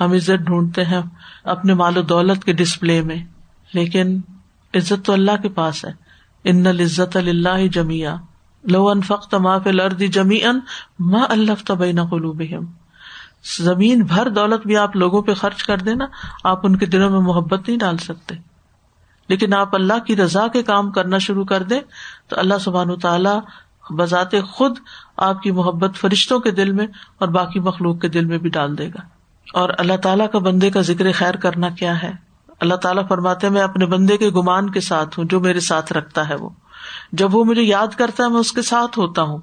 [0.00, 1.00] ہم عزت ڈھونڈتے ہیں
[1.44, 3.24] اپنے مال و دولت کے ڈسپلے میں۔
[3.72, 4.20] لیکن
[4.74, 5.90] عزت تو اللہ کے پاس ہے۔
[6.44, 8.16] ان العزت اللہ جمیا
[8.64, 10.60] لو ان فخت ما فل اردی جمی ان
[10.98, 12.42] ماں اللہ تبین قلوب
[13.58, 16.04] زمین بھر دولت بھی آپ لوگوں پہ خرچ کر دینا،
[16.44, 18.34] آپ ان کے دلوں میں محبت نہیں ڈال سکتے۔
[19.28, 21.80] لیکن آپ اللہ کی رضا کے کام کرنا شروع کر دیں
[22.28, 23.40] تو اللہ سبحان تعالیٰ
[23.90, 24.78] بذات خود
[25.16, 26.86] آپ کی محبت فرشتوں کے دل میں
[27.18, 29.00] اور باقی مخلوق کے دل میں بھی ڈال دے گا۔
[29.54, 32.12] اور اللہ تعالیٰ کا بندے کا ذکر خیر کرنا کیا ہے؟
[32.60, 36.28] اللہ تعالیٰ فرماتے میں اپنے بندے کے گمان کے ساتھ ہوں، جو میرے ساتھ رکھتا
[36.28, 36.48] ہے وہ۔
[37.12, 39.38] جب وہ مجھے یاد کرتا ہے، میں اس کے ساتھ ہوتا ہوں۔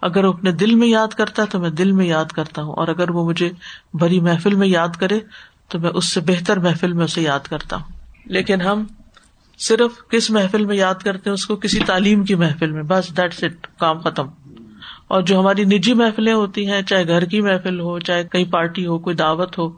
[0.00, 2.72] اگر وہ اپنے دل میں یاد کرتا ہے تو میں دل میں یاد کرتا ہوں،
[2.72, 3.50] اور اگر وہ مجھے
[3.94, 5.18] بڑی محفل میں یاد کرے
[5.68, 7.92] تو میں اس سے بہتر محفل میں اسے یاد کرتا ہوں۔
[8.26, 8.84] لیکن ہم
[9.58, 13.16] صرف کس محفل میں یاد کرتے ہیں، اس کو کسی تعلیم کی محفل میں، بس
[13.16, 14.26] دیٹ اٹ کام ختم۔
[15.08, 18.86] اور جو ہماری نجی محفلیں ہوتی ہیں، چاہے گھر کی محفل ہو، چاہے کہیں پارٹی
[18.86, 19.68] ہو، کوئی دعوت ہو،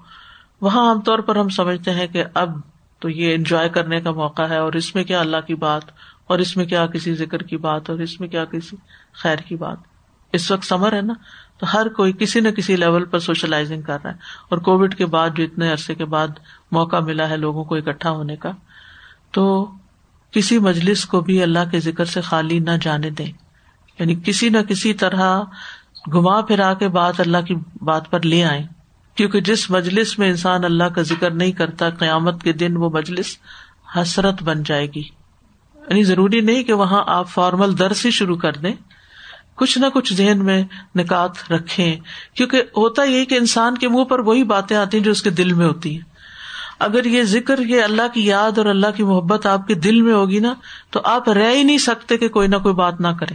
[0.61, 2.51] وہاں عام طور پر ہم سمجھتے ہیں کہ اب
[2.99, 5.83] تو یہ انجوائے کرنے کا موقع ہے، اور اس میں کیا اللہ کی بات،
[6.27, 8.77] اور اس میں کیا کسی ذکر کی بات، اور اس میں کیا کسی
[9.13, 9.92] خیر کی بات۔
[10.33, 11.15] اس وقت سمر ہے نا،
[11.59, 14.17] تو ہر کوئی کسی نہ کسی لیول پر سوشلائزنگ کر رہا ہے۔
[14.49, 16.29] اور کووڈ کے بعد جو اتنے عرصے کے بعد
[16.73, 18.51] موقع ملا ہے لوگوں کو اکٹھا ہونے کا،
[19.31, 19.73] تو
[20.31, 23.33] کسی مجلس کو بھی اللہ کے ذکر سے خالی نہ جانے دیں۔
[23.99, 25.41] یعنی کسی نہ کسی طرح
[26.15, 28.63] گما پھرا کے بات اللہ کی بات پر لے آئے
[29.15, 33.37] کیونکہ جس مجلس میں انسان اللہ کا ذکر نہیں کرتا، قیامت کے دن وہ مجلس
[33.97, 35.03] حسرت بن جائے گی۔
[35.75, 38.75] یعنی ضروری نہیں کہ وہاں آپ فارمل درس ہی شروع کر دیں۔
[39.63, 41.99] کچھ نہ کچھ ذہن میں نکات رکھے
[42.35, 45.31] کیونکہ ہوتا یہ کہ انسان کے منہ پر وہی باتیں آتی ہیں جو اس کے
[45.31, 46.01] دل میں ہوتی ہیں۔
[46.79, 50.13] اگر یہ ذکر یہ اللہ کی یاد اور اللہ کی محبت آپ کے دل میں
[50.13, 50.55] ہوگی نا،
[50.91, 53.35] تو آپ رہ ہی نہیں سکتے کہ کوئی نہ کوئی بات نہ کرے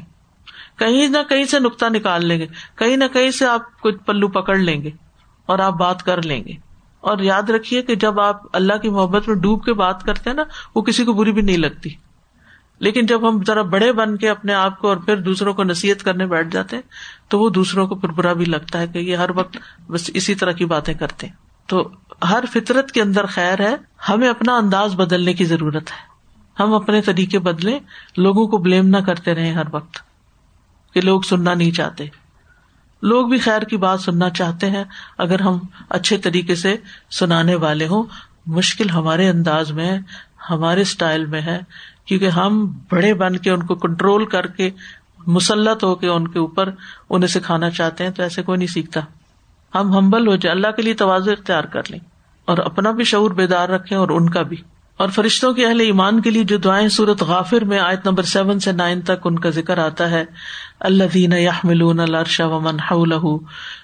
[0.79, 4.27] کہیں نہ کہیں سے نقطہ نکال لیں گے۔ کہیں نہ کہیں سے آپ کچھ پلو
[4.27, 4.89] پکڑ لیں گے
[5.45, 6.53] اور آپ بات کر لیں گے۔
[7.01, 10.37] اور یاد رکھیے کہ جب آپ اللہ کی محبت میں ڈوب کے بات کرتے ہیں
[10.37, 10.43] نا،
[10.75, 11.89] وہ کسی کو بری بھی نہیں لگتی۔
[12.79, 16.03] لیکن جب ہم ذرا بڑے بن کے اپنے آپ کو اور پھر دوسروں کو نصیحت
[16.03, 16.83] کرنے بیٹھ جاتے ہیں،
[17.27, 20.35] تو وہ دوسروں کو پھر برا بھی لگتا ہے کہ یہ ہر وقت بس اسی
[20.35, 21.33] طرح کی باتیں کرتے ہیں۔
[21.67, 21.89] تو
[22.29, 23.75] ہر فطرت کے اندر خیر ہے،
[24.09, 26.17] ہمیں اپنا انداز بدلنے کی ضرورت ہے۔
[26.59, 27.79] ہم اپنے طریقے بدلے
[28.17, 29.99] لوگوں کو بلیم نہ کرتے رہے ہر وقت،
[30.93, 32.05] کہ لوگ سننا نہیں چاہتے۔
[33.01, 34.83] لوگ بھی خیر کی بات سننا چاہتے ہیں،
[35.17, 35.59] اگر ہم
[35.89, 36.75] اچھے طریقے سے
[37.09, 38.03] سنانے والے ہوں،
[38.45, 39.99] مشکل ہمارے انداز میں ہے،
[40.49, 41.59] ہمارے اسٹائل میں ہے
[42.07, 44.69] کیونکہ ہم بڑے بن کے ان کو کنٹرول کر کے
[45.27, 46.69] مسلط ہو کے ان کے اوپر
[47.09, 48.99] انہیں سکھانا چاہتے ہیں تو ایسے کوئی نہیں سیکھتا۔
[49.75, 51.99] ہم ہمبل ہو جائے، اللہ کے لیے توازو اختیار کر لیں
[52.45, 54.57] اور اپنا بھی شعور بیدار رکھیں اور ان کا بھی۔
[54.97, 58.59] اور فرشتوں کے اہل ایمان کے لیے جو دعائیں سورت غافر میں آیت نمبر سیون
[58.59, 60.25] سے نائن تک ان کا ذکر آتا ہے
[60.79, 63.37] اللہ دین یحملون الرشا و من حولہ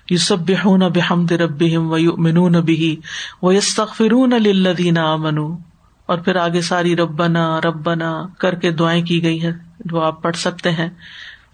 [0.09, 2.95] یسبحون بحمد ربهم ویؤمنون به
[3.43, 5.72] ویستغفرون للذین آمنوا۔
[6.05, 10.35] اور پھر آگے ساری ربنا ربنا کر کے دعائیں کی گئی ہیں، جو آپ پڑھ
[10.35, 10.89] سکتے ہیں۔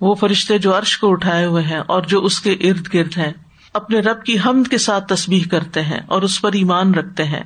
[0.01, 3.33] وہ فرشتے جو عرش کو اٹھائے ہوئے ہیں اور جو اس کے ارد گرد ہیں،
[3.73, 7.43] اپنے رب کی حمد کے ساتھ تصبیح کرتے ہیں اور اس پر ایمان رکھتے ہیں۔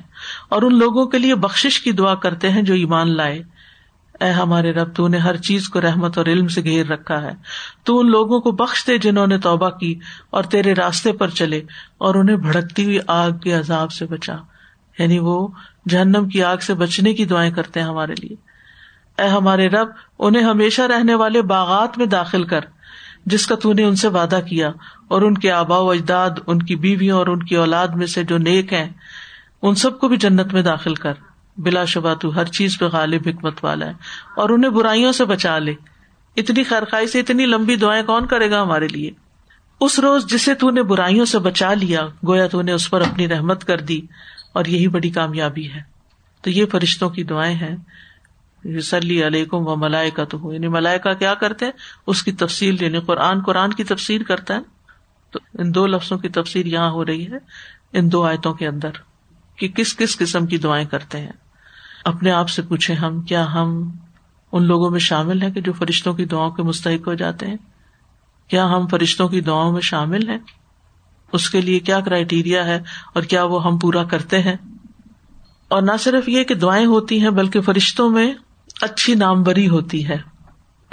[0.48, 3.42] اور ان لوگوں کے لیے بخش کی دعا کرتے ہیں جو ایمان لائے۔
[4.20, 7.32] اے ہمارے رب، تو نے ہر چیز کو رحمت اور علم سے گھیر رکھا ہے۔
[7.84, 9.98] تو ان لوگوں کو بخش دے جنہوں نے توبہ کی
[10.30, 11.60] اور تیرے راستے پر چلے
[11.98, 14.36] اور انہیں بھڑکتی ہوئی آگ کے عذاب سے بچا۔
[14.98, 15.48] یعنی وہ
[15.88, 18.36] جہنم کی آگ سے بچنے کی دعائیں کرتے ہیں ہمارے لیے۔
[19.18, 22.60] اے ہمارے رب، انہیں ہمیشہ رہنے والے باغات میں داخل کر،
[23.26, 24.70] جس کا تو نے ان سے وعدہ کیا،
[25.08, 28.22] اور ان کے آبا و اجداد، ان کی بیویوں اور ان کی اولاد میں سے
[28.22, 28.88] جو نیک ہیں،
[29.62, 31.12] ان سب کو بھی جنت میں داخل کر۔
[31.56, 33.92] بلا شبہ تو ہر چیز پہ غالب حکمت والا ہے،
[34.36, 35.74] اور انہیں برائیوں سے بچا لے۔
[36.36, 39.10] اتنی خیرخائی سے اتنی لمبی دعائیں کون کرے گا ہمارے لیے؟
[39.80, 43.28] اس روز جسے تو نے برائیوں سے بچا لیا، گویا تو نے اس پر اپنی
[43.28, 44.00] رحمت کر دی۔
[44.54, 45.80] اور یہی بڑی کامیابی ہے۔
[46.42, 47.76] تو یہ فرشتوں کی دعائیں ہیں۔
[48.80, 51.72] سلی علیکم و ملائے کا تو یعنی ملائکا کیا کرتے ہیں؟
[52.06, 54.60] اس کی تفصیل یعنی قرآن قرآن کی تفسیر کرتا ہے۔
[55.30, 57.36] تو ان دو لفظوں کی تفسیر یہاں ہو رہی ہے،
[57.92, 58.90] ان دو آیتوں کے اندر،
[59.56, 61.32] کہ کس کس قسم کی دعائیں کرتے ہیں۔
[62.04, 63.90] اپنے آپ سے پوچھے ہم، کیا ہم
[64.52, 67.56] ان لوگوں میں شامل ہیں کہ جو فرشتوں کی دعاؤں کے مستحق ہو جاتے ہیں؟
[68.48, 70.38] کیا ہم فرشتوں کی دعاؤں میں شامل ہیں؟
[71.34, 72.82] اس کے لیے کیا کرائٹیریا ہے
[73.14, 74.56] اور کیا وہ ہم پورا کرتے ہیں؟
[75.68, 78.34] اور نہ صرف یہ کہ دعائیں ہوتی ہیں، بلکہ فرشتوں میں
[78.80, 80.16] اچھی ناموری ہوتی ہے۔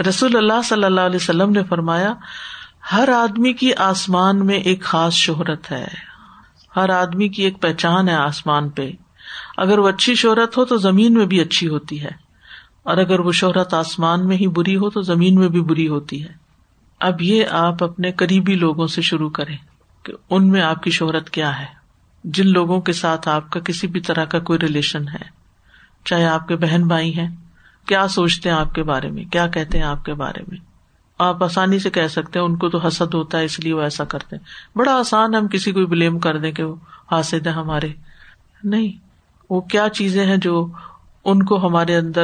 [0.09, 2.13] رسول اللہ صلی اللہ علیہ وسلم نے فرمایا،
[2.91, 5.87] ہر آدمی کی آسمان میں ایک خاص شہرت ہے۔
[6.75, 8.91] ہر آدمی کی ایک پہچان ہے آسمان پہ۔
[9.57, 12.11] اگر وہ اچھی شہرت ہو تو زمین میں بھی اچھی ہوتی ہے۔
[12.83, 16.23] اور اگر وہ شہرت آسمان میں ہی بری ہو تو زمین میں بھی بری ہوتی
[16.23, 16.41] ہے۔
[16.99, 19.57] اب یہ آپ اپنے قریبی لوگوں سے شروع کریں۔
[20.03, 21.65] کہ ان میں آپ کی شہرت کیا ہے؟
[22.23, 25.29] جن لوگوں کے ساتھ آپ کا کسی بھی طرح کا کوئی ریلیشن ہے،
[26.05, 27.35] چاہے آپ کے بہن بھائی ہیں،
[27.85, 30.57] کیا سوچتے ہیں آپ کے بارے میں؟ کیا کہتے ہیں آپ کے بارے میں؟
[31.19, 33.81] آپ آسانی سے کہہ سکتے ہیں، ان کو تو حسد ہوتا ہے، اس لیے وہ
[33.81, 36.75] ایسا کرتے ہیں۔ بڑا آسان ہم کسی کو بلیم کر دیں کہ وہ
[37.11, 37.89] حاصل ہے ہمارے۔
[38.63, 38.91] نہیں،
[39.49, 40.67] وہ کیا چیزیں ہیں جو
[41.25, 42.23] ان کو ہمارے اندر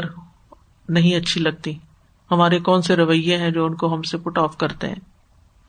[0.89, 1.73] نہیں اچھی لگتی؟
[2.31, 5.16] ہمارے کون سے رویے ہیں جو ان کو ہم سے پٹ آف کرتے ہیں؟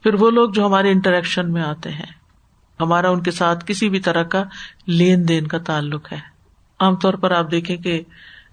[0.03, 2.19] پھر وہ لوگ جو ہمارے انٹریکشن میں آتے ہیں۔
[2.81, 4.45] ہمارا ان کے ساتھ کسی بھی طرح کا
[4.87, 6.19] لین دین کا تعلق ہے۔
[6.81, 8.03] عام طور پر آپ دیکھیں کہ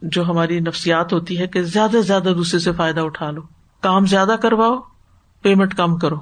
[0.02, 3.42] جو ہماری نفسیات ہوتی ہے کہ زیادہ سے زیادہ دوسرے سے فائدہ اٹھا لو۔
[3.82, 4.76] کام زیادہ کرواؤ
[5.42, 6.16] پیمنٹ کم کرو۔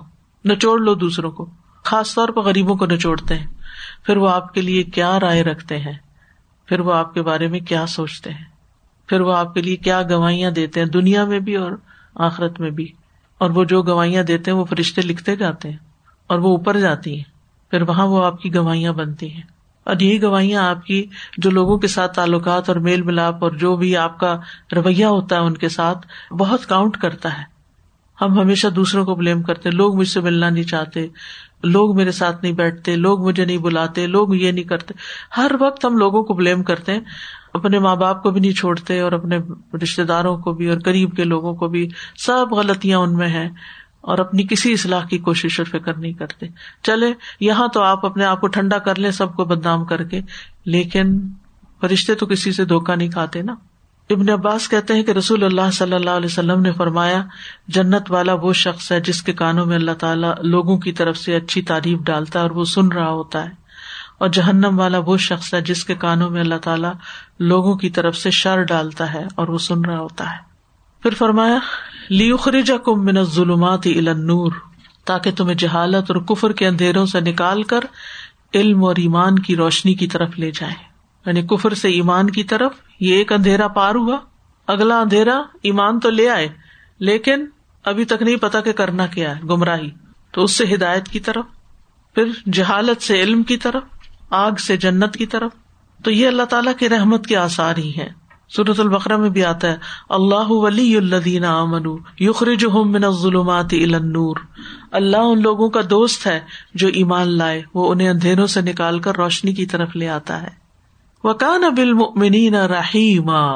[0.45, 1.49] نچوڑ لو دوسروں کو۔
[1.83, 3.47] خاص طور پر غریبوں کو نچوڑتے ہیں۔
[4.05, 5.97] پھر وہ آپ کے لیے کیا رائے رکھتے ہیں؟
[6.65, 8.45] پھر وہ آپ کے بارے میں کیا سوچتے ہیں؟
[9.07, 11.71] پھر وہ آپ کے لیے کیا گواہیاں دیتے ہیں دنیا میں بھی اور
[12.15, 12.91] آخرت میں بھی؟
[13.37, 15.77] اور وہ جو گواہیاں دیتے ہیں وہ فرشتے لکھتے جاتے ہیں
[16.27, 17.23] اور وہ اوپر جاتی ہیں۔
[17.71, 19.41] پھر وہاں وہ آپ کی گواہیاں بنتی ہیں۔
[19.83, 21.05] اور یہی گواہیاں آپ کی
[21.37, 24.39] جو لوگوں کے ساتھ تعلقات اور میل ملاپ اور جو بھی آپ کا
[24.75, 27.53] رویہ ہوتا ہے ان کے ساتھ بہت کاؤنٹ کرتا ہے۔
[28.21, 31.07] ہم ہمیشہ دوسروں کو بلیم کرتے لوگ مجھ سے ملنا نہیں چاہتے۔
[31.63, 34.93] لوگ میرے ساتھ نہیں بیٹھتے۔ لوگ مجھے نہیں بلاتے۔ لوگ یہ نہیں کرتے۔
[35.37, 36.99] ہر وقت ہم لوگوں کو بلیم کرتے ہیں۔
[37.53, 39.37] اپنے ماں باپ کو بھی نہیں چھوڑتے اور اپنے
[39.83, 43.49] رشتے داروں کو بھی اور قریب کے لوگوں کو بھی سب غلطیاں ان میں ہیں
[44.01, 46.45] اور اپنی کسی اصلاح کی کوشش اور فکر نہیں کرتے۔
[46.83, 50.21] چلے، یہاں تو آپ اپنے آپ کو ٹھنڈا کر لیں، سب کو بدنام کر کے۔
[50.65, 51.19] لیکن
[51.81, 53.55] فرشتے تو کسی سے دھوکا نہیں کھاتے نا۔
[54.09, 57.23] ابن عباس کہتے ہیں کہ رسول اللہ صلی اللہ علیہ وسلم نے فرمایا،
[57.67, 61.35] جنت والا وہ شخص ہے جس کے کانوں میں اللہ تعالیٰ لوگوں کی طرف سے
[61.35, 63.62] اچھی تعریف ڈالتا ہے اور وہ سن رہا ہوتا ہے۔
[64.23, 66.93] اور جہنم والا وہ شخص ہے جس کے کانوں میں اللہ تعالیٰ
[67.39, 70.37] لوگوں کی طرف سے شر ڈالتا ہے اور وہ سن رہا ہوتا ہے۔
[71.01, 71.57] پھر فرمایا
[72.09, 74.51] لیخرج کم من ظلمات نور
[75.05, 77.79] تاکہ تمہیں جہالت اور کفر کے اندھیروں سے نکال کر
[78.53, 80.73] علم اور ایمان کی روشنی کی طرف لے جائے
[81.25, 84.17] یعنی کفر سے ایمان کی طرف یہ ایک اندھیرا پار ہوا۔
[84.67, 86.47] اگلا اندھیرا ایمان تو لے آئے،
[86.99, 87.45] لیکن
[87.83, 89.89] ابھی تک نہیں پتا کہ کرنا کیا ہے، گمراہی۔
[90.31, 91.45] تو اس سے ہدایت کی طرف،
[92.15, 93.83] پھر جہالت سے علم کی طرف۔
[94.33, 95.51] آگ سے جنت کی طرف۔
[96.03, 98.09] تو یہ اللہ تعالیٰ کی رحمت کے آسار ہی ہے
[98.49, 99.77] سورت البقرا میں بھی آتا ہے،
[100.09, 104.35] اللہ ولی الدین امن یخرج من ظلمات النور۔
[104.91, 106.39] اللہ ان لوگوں کا دوست ہے
[106.73, 110.63] جو ایمان لائے، وہ انہیں اندھیروں سے نکال کر روشنی کی طرف لے آتا ہے۔
[111.23, 113.51] وکان بالمؤمنین رحیما۔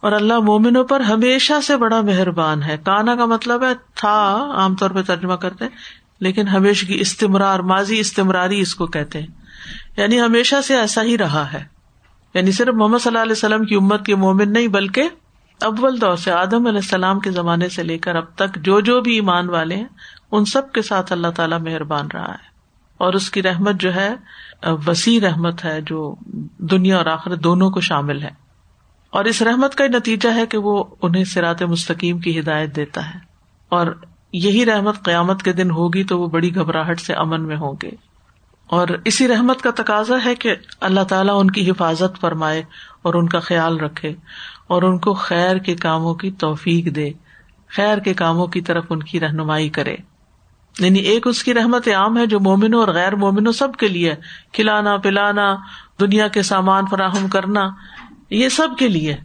[0.00, 4.74] اور اللہ مومنوں پر ہمیشہ سے بڑا مہربان ہے۔ کانا کا مطلب ہے، تھا، عام
[4.74, 5.64] طور پہ ترجمہ کرتے
[6.20, 9.43] لیکن ہمیشہ کی استمرار، ماضی استمراری اس کو کہتے ہیں۔
[9.96, 11.64] یعنی ہمیشہ سے ایسا ہی رہا ہے۔
[12.34, 15.02] یعنی صرف محمد صلی اللہ علیہ وسلم کی امت کے مومن نہیں، بلکہ
[15.64, 19.00] اول دور سے آدم علیہ السلام کے زمانے سے لے کر اب تک جو جو
[19.00, 19.86] بھی ایمان والے ہیں،
[20.32, 22.54] ان سب کے ساتھ اللہ تعالیٰ مہربان رہا ہے۔
[22.98, 24.14] اور اس کی رحمت جو ہے،
[24.86, 26.14] وسیع رحمت ہے، جو
[26.58, 28.30] دنیا اور آخر دونوں کو شامل ہے۔
[29.10, 33.18] اور اس رحمت کا نتیجہ ہے کہ وہ انہیں سرات مستقیم کی ہدایت دیتا ہے۔
[33.68, 33.86] اور
[34.32, 37.90] یہی رحمت قیامت کے دن ہوگی تو وہ بڑی گھبراہٹ سے امن میں ہوں گے۔
[38.66, 42.62] اور اسی رحمت کا تقاضا ہے کہ اللہ تعالیٰ ان کی حفاظت فرمائے
[43.02, 44.14] اور ان کا خیال رکھے
[44.66, 47.10] اور ان کو خیر کے کاموں کی توفیق دے،
[47.68, 49.96] خیر کے کاموں کی طرف ان کی رہنمائی کرے۔
[50.78, 54.14] یعنی ایک اس کی رحمت عام ہے جو مومنوں اور غیر مومنوں سب کے لیے،
[54.52, 55.56] کھلانا، پلانا،
[56.00, 57.70] دنیا کے سامان فراہم کرنا،
[58.30, 59.16] یہ سب کے لیے۔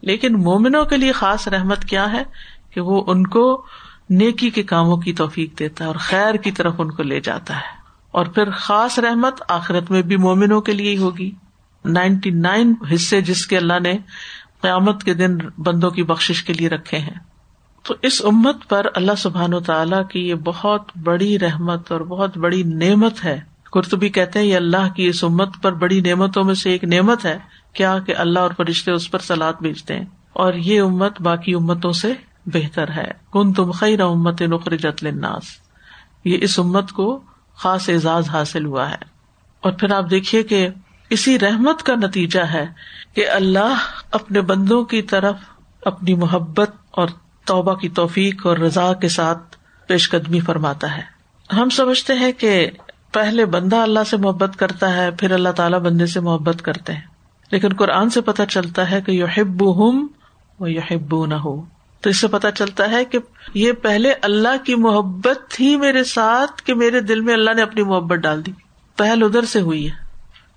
[0.00, 2.22] لیکن مومنوں کے لیے خاص رحمت کیا ہے
[2.70, 3.66] کہ وہ ان کو
[4.10, 7.56] نیکی کے کاموں کی توفیق دیتا ہے اور خیر کی طرف ان کو لے جاتا
[7.56, 7.77] ہے۔
[8.18, 11.30] اور پھر خاص رحمت آخرت میں بھی مومنوں کے لیے ہی ہوگی۔
[11.84, 13.98] نائنٹی نائن حصے جس کے اللہ نے
[14.60, 17.14] قیامت کے دن بندوں کی بخش کے لیے رکھے ہیں۔
[17.82, 22.38] تو اس امت پر اللہ سبحان و تعالیٰ کی یہ بہت بڑی رحمت اور بہت
[22.38, 23.40] بڑی نعمت ہے۔
[23.72, 27.24] قرطبی کہتے ہیں، یہ اللہ کی اس امت پر بڑی نعمتوں میں سے ایک نعمت
[27.24, 27.38] ہے۔
[27.72, 31.92] کیا کہ اللہ اور فرشتے اس پر سلاد بھیجتے ہیں۔ اور یہ امت باقی امتوں
[31.92, 32.12] سے
[32.46, 35.44] بہتر ہے۔ کن تم خیر امت نخرجت الناس
[36.24, 37.20] یہ اس امت کو
[37.58, 38.96] خاص اعزاز حاصل ہوا ہے۔
[39.60, 40.68] اور پھر آپ دیکھیے کہ
[41.10, 42.66] اسی رحمت کا نتیجہ ہے
[43.14, 43.74] کہ اللہ
[44.10, 45.36] اپنے بندوں کی طرف
[45.82, 47.08] اپنی محبت اور
[47.44, 51.02] توبہ کی توفیق اور رضا کے ساتھ پیش قدمی فرماتا ہے۔
[51.54, 52.70] ہم سمجھتے ہیں کہ
[53.12, 57.00] پہلے بندہ اللہ سے محبت کرتا ہے، پھر اللہ تعالیٰ بندے سے محبت کرتے ہیں۔
[57.50, 60.06] لیکن قرآن سے پتہ چلتا ہے کہ یو ہب ہم
[61.10, 61.62] و نہ ہو
[62.00, 63.18] تو اس سے پتا چلتا ہے کہ
[63.54, 67.82] یہ پہلے اللہ کی محبت ہی میرے ساتھ کہ میرے دل میں اللہ نے اپنی
[67.82, 68.52] محبت ڈال دی۔
[68.96, 69.94] پہل ادھر سے ہوئی ہے۔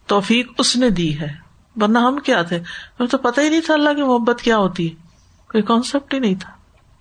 [0.08, 1.34] توفیق اس نے دی ہے۔
[1.75, 4.89] ورنہ ہم کیا تھے؟ ہمیں تو پتا ہی نہیں تھا اللہ کی محبت کیا ہوتی
[4.89, 4.95] ہے۔
[5.51, 6.51] کوئی کانسیپٹ ہی نہیں تھا۔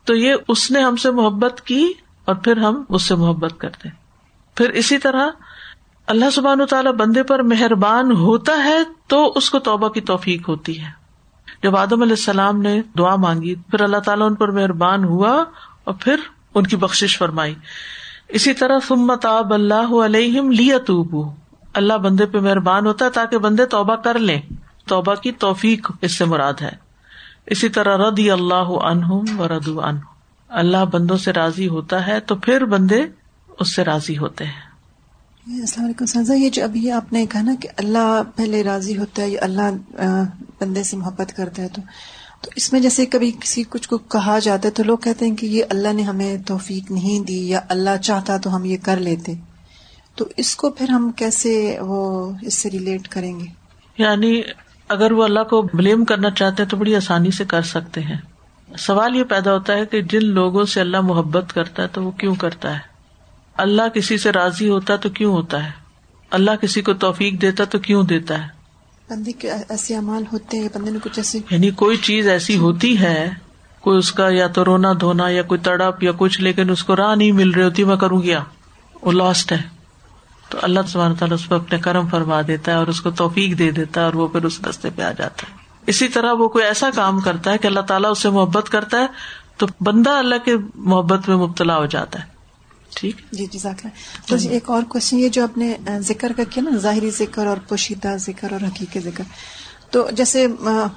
[0.04, 1.92] تو یہ اس نے ہم سے محبت کی
[2.24, 3.88] اور پھر ہم اس سے محبت کرتے
[4.54, 5.28] پھر اسی طرح
[6.06, 10.80] اللہ سبحان تعالیٰ بندے پر مہربان ہوتا ہے تو اس کو توبہ کی توفیق ہوتی
[10.80, 10.99] ہے۔
[11.62, 15.44] جب آدم علیہ السلام نے دعا مانگی، پھر اللہ تعالیٰ ان پر مہربان ہوا
[15.84, 16.16] اور پھر
[16.54, 17.54] ان کی بخش فرمائی۔
[18.28, 21.34] اسی طرح سمت آب اللہ علیہم لیتوبو۔
[21.74, 24.40] اللہ بندے پہ مہربان ہوتا ہے تاکہ بندے توبہ کر لیں۔
[24.86, 26.70] توبہ کی توفیق اس سے مراد ہے۔
[27.46, 29.98] اسی طرح ردی اللہ عنہم و ردو ان
[30.48, 33.04] اللہ بندوں سے راضی ہوتا ہے تو پھر بندے
[33.58, 34.69] اس سے راضی ہوتے ہیں۔
[35.58, 39.22] السلام علیکم سنزا، یہ جو ابھی آپ نے کہا نا کہ اللہ پہلے راضی ہوتا
[39.22, 39.96] ہے، یا اللہ
[40.60, 41.82] بندے سے محبت کرتا ہے، تو
[42.40, 45.36] تو اس میں جیسے کبھی کسی کچھ کو کہا جاتا ہے تو لوگ کہتے ہیں
[45.36, 48.96] کہ یہ اللہ نے ہمیں توفیق نہیں دی، یا اللہ چاہتا تو ہم یہ کر
[48.96, 49.34] لیتے۔
[50.14, 53.46] تو اس کو پھر ہم کیسے وہ اس سے ریلیٹ کریں گے؟
[53.98, 54.42] یعنی
[54.88, 58.16] اگر وہ اللہ کو بلیم کرنا چاہتے ہیں تو بڑی آسانی سے کر سکتے ہیں۔
[58.78, 62.10] سوال یہ پیدا ہوتا ہے کہ جن لوگوں سے اللہ محبت کرتا ہے تو وہ
[62.10, 62.89] کیوں کرتا ہے؟
[63.60, 65.70] اللہ کسی سے راضی ہوتا تو کیوں ہوتا ہے؟
[66.30, 68.48] اللہ کسی کو توفیق دیتا تو کیوں دیتا ہے؟
[69.10, 73.00] بندے کے ایسے امال ہوتے ہیں بندے نے کچھ ایسے یعنی کوئی چیز ایسی ہوتی
[73.00, 73.30] ہے
[73.80, 76.96] کوئی اس کا یا تو رونا دھونا یا کوئی تڑپ یا کچھ لیکن اس کو
[76.96, 78.42] راہ نہیں مل رہی ہوتی میں کروں گیا
[79.02, 79.62] وہ لاسٹ ہے۔
[80.48, 83.58] تو اللہ سبحانہ تعالیٰ اس پہ اپنے کرم فرما دیتا ہے اور اس کو توفیق
[83.58, 85.56] دے دیتا ہے اور وہ پھر اس رستے پہ آ جاتا ہے۔
[85.86, 89.00] اسی طرح وہ کوئی ایسا کام کرتا ہے کہ اللہ تعالیٰ اس سے محبت کرتا
[89.00, 89.06] ہے
[89.56, 92.29] تو بندہ اللہ کے محبت میں مبتلا ہو جاتا ہے۔
[92.96, 93.58] ٹھیک؟ جی جی
[94.26, 97.46] تو جی۔ ایک اور کوشچن یہ جو آپ نے ذکر کا کیا نا ظاہری ذکر
[97.46, 99.24] اور پوشیدہ ذکر اور حقیقی ذکر۔
[99.90, 100.46] تو جیسے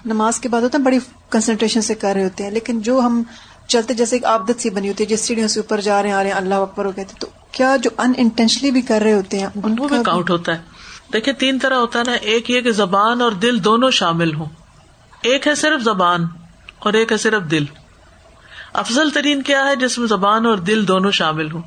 [0.06, 3.24] نماز کے بعد ہوتا ہے بڑی کنسنٹریشن سے کر رہے ہوتے ہیں لیکن جو ہم
[3.68, 6.16] چلتے جیسے ایک عادت سی بنی ہوتی ہے جس سیڑھیوں سے اوپر جا رہے ہیں
[6.16, 9.02] آ رہے ہیں اللہ اکبر وہ کہتے ہیں تو کیا جو ان انٹینشنلی بھی کر
[9.02, 10.62] رہے ہوتے ہیں ان کا بھی کاؤنٹ ہوتا ہے۔
[11.14, 14.46] دیکھیں تین طرح ہوتا ہے نا ایک یہ کہ زبان اور دل دونوں شامل ہوں۔
[15.22, 16.26] ایک ہے صرف زبان
[16.80, 17.66] اور ایک ہے صرف دل۔
[18.74, 21.62] افضل ترین کیا ہے جس میں زبان اور دل دونوں شامل ہوں؟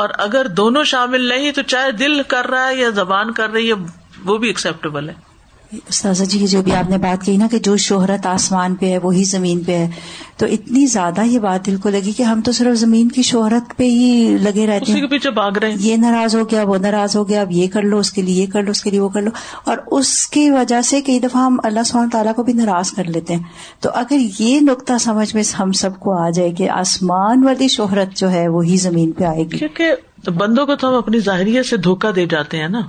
[0.00, 3.72] اور اگر دونوں شامل نہیں تو چاہے دل کر رہا ہے یا زبان کر رہی
[3.72, 3.76] ہے،
[4.24, 5.29] وہ بھی ایکسپٹیبل ہے۔
[5.72, 8.98] استاذہ جی جو بھی آپ نے بات کہی نا کہ جو شہرت آسمان پہ ہے
[8.98, 9.90] وہی زمین پہ ہے
[10.36, 13.76] تو اتنی زیادہ یہ بات دل کو لگی کہ ہم تو صرف زمین کی شہرت
[13.76, 17.16] پہ ہی لگے رہتے ہیں۔ پیچھے بھاگ رہے ہیں۔ یہ ناراض ہو گیا وہ ناراض
[17.16, 19.00] ہو گیا اب یہ کر لو اس کے لیے یہ کر لو اس کے لیے
[19.00, 19.30] وہ کر لو۔
[19.64, 23.04] اور اس کی وجہ سے کئی دفعہ ہم اللہ سبحانہ تعالیٰ کو بھی ناراض کر
[23.04, 23.42] لیتے ہیں۔
[23.80, 28.16] تو اگر یہ نقطہ سمجھ میں ہم سب کو آ جائے کہ آسمان والی شہرت
[28.16, 29.94] جو ہے وہی زمین پہ آئے گی۔ کیونکہ
[30.30, 32.80] بندوں کو تو ہم اپنی ظاہریت سے دھوکا دے جاتے ہیں نا۔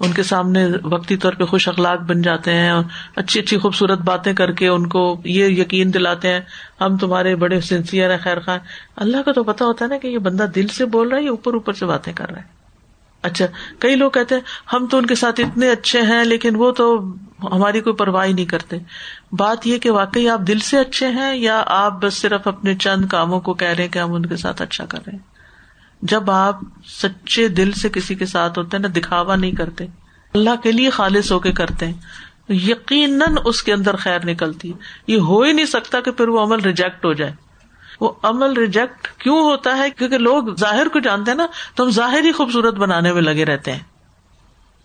[0.00, 2.84] ان کے سامنے وقتی طور پہ خوش اخلاق بن جاتے ہیں اور
[3.16, 6.40] اچھی اچھی خوبصورت باتیں کر کے ان کو یہ یقین دلاتے ہیں،
[6.80, 8.58] ہم تمہارے بڑے سنسیئر ہیں، خیر خواہ۔
[8.96, 11.22] اللہ کا تو پتا ہوتا ہے نا کہ یہ بندہ دل سے بول رہا ہے
[11.22, 12.60] یا اوپر اوپر سے باتیں کر رہا ہے۔
[13.22, 13.46] اچھا
[13.78, 14.42] کئی لوگ کہتے ہیں،
[14.72, 18.46] ہم تو ان کے ساتھ اتنے اچھے ہیں، لیکن وہ تو ہماری کوئی پرواہ نہیں
[18.46, 18.78] کرتے۔
[19.32, 23.04] بات یہ کہ واقعی آپ دل سے اچھے ہیں یا آپ بس صرف اپنے چند
[23.06, 25.29] کاموں کو کہہ رہے ہیں کہ ہم ان کے ساتھ اچھا کر رہے ہیں؟
[26.02, 29.86] جب آپ سچے دل سے کسی کے ساتھ ہوتے ہیں نا دکھاوا نہیں کرتے۔
[30.34, 31.94] اللہ کے لیے خالص ہو کے کرتے ہیں۔
[32.48, 36.40] یقیناً اس کے اندر خیر نکلتی ہے۔ یہ ہو ہی نہیں سکتا کہ پھر وہ
[36.40, 37.32] عمل ریجیکٹ ہو جائے۔
[38.00, 41.90] وہ عمل ریجیکٹ کیوں ہوتا ہے؟ کیونکہ لوگ ظاہر کو جانتے ہیں نا، تو ہم
[41.90, 43.80] ظاہر ہی خوبصورت بنانے میں لگے رہتے ہیں۔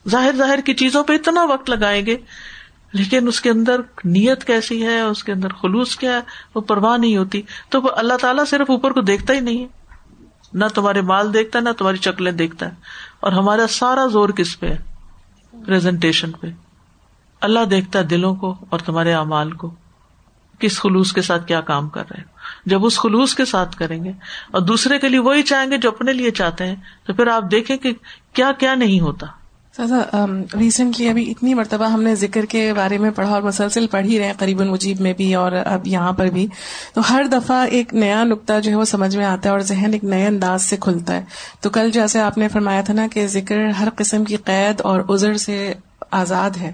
[0.10, 2.18] ظاہر ظاہر کی چیزوں پہ اتنا وقت لگائیں گے۔
[2.94, 6.20] لیکن اس کے اندر نیت کیسی ہے؟ اس کے اندر خلوص کیا ہے؟
[6.56, 9.85] وہ پرواہ نہیں ہوتی۔ تو وہ اللہ تعالیٰ صرف اوپر کو دیکھتا ہی نہیں ہے۔
[10.56, 12.72] نہ تمہارے مال دیکھتا ہے، نہ تمہاری چکلیں دیکھتا ہے۔
[13.20, 14.78] اور ہمارا سارا زور کس پہ ہے؟
[15.66, 16.48] پریزنٹیشن پہ۔
[17.42, 19.76] اللہ دیکھتا ہے دلوں کو اور تمہارے اعمال کو۔
[20.60, 22.26] کس خلوص کے ساتھ کیا کام کر رہے ہیں؟
[22.66, 24.10] جب اس خلوص کے ساتھ کریں گے
[24.52, 26.76] اور دوسرے کے لیے وہی چاہیں گے جو اپنے لیے چاہتے ہیں،
[27.06, 27.94] تو پھر آپ دیکھیں کہ
[28.34, 29.28] کیا کیا نہیں ہوتا۔
[30.60, 34.20] ریسنٹلی ابھی اتنی مرتبہ ہم نے ذکر کے بارے میں پڑھا اور مسلسل پڑھ ہی
[34.20, 36.48] رہے ہیں، قریب المجیب میں بھی اور اب یہاں پر بھی۔
[36.94, 39.94] تو ہر دفعہ ایک نیا نقطہ جو ہے وہ سمجھ میں آتا ہے اور ذہن
[39.94, 41.26] ایک نئے انداز سے کھلتا ہے۔
[41.62, 45.02] تو کل جیسے آپ نے فرمایا تھا نا کہ ذکر ہر قسم کی قید اور
[45.10, 45.74] عذر سے
[46.12, 46.72] آزاد ہے۔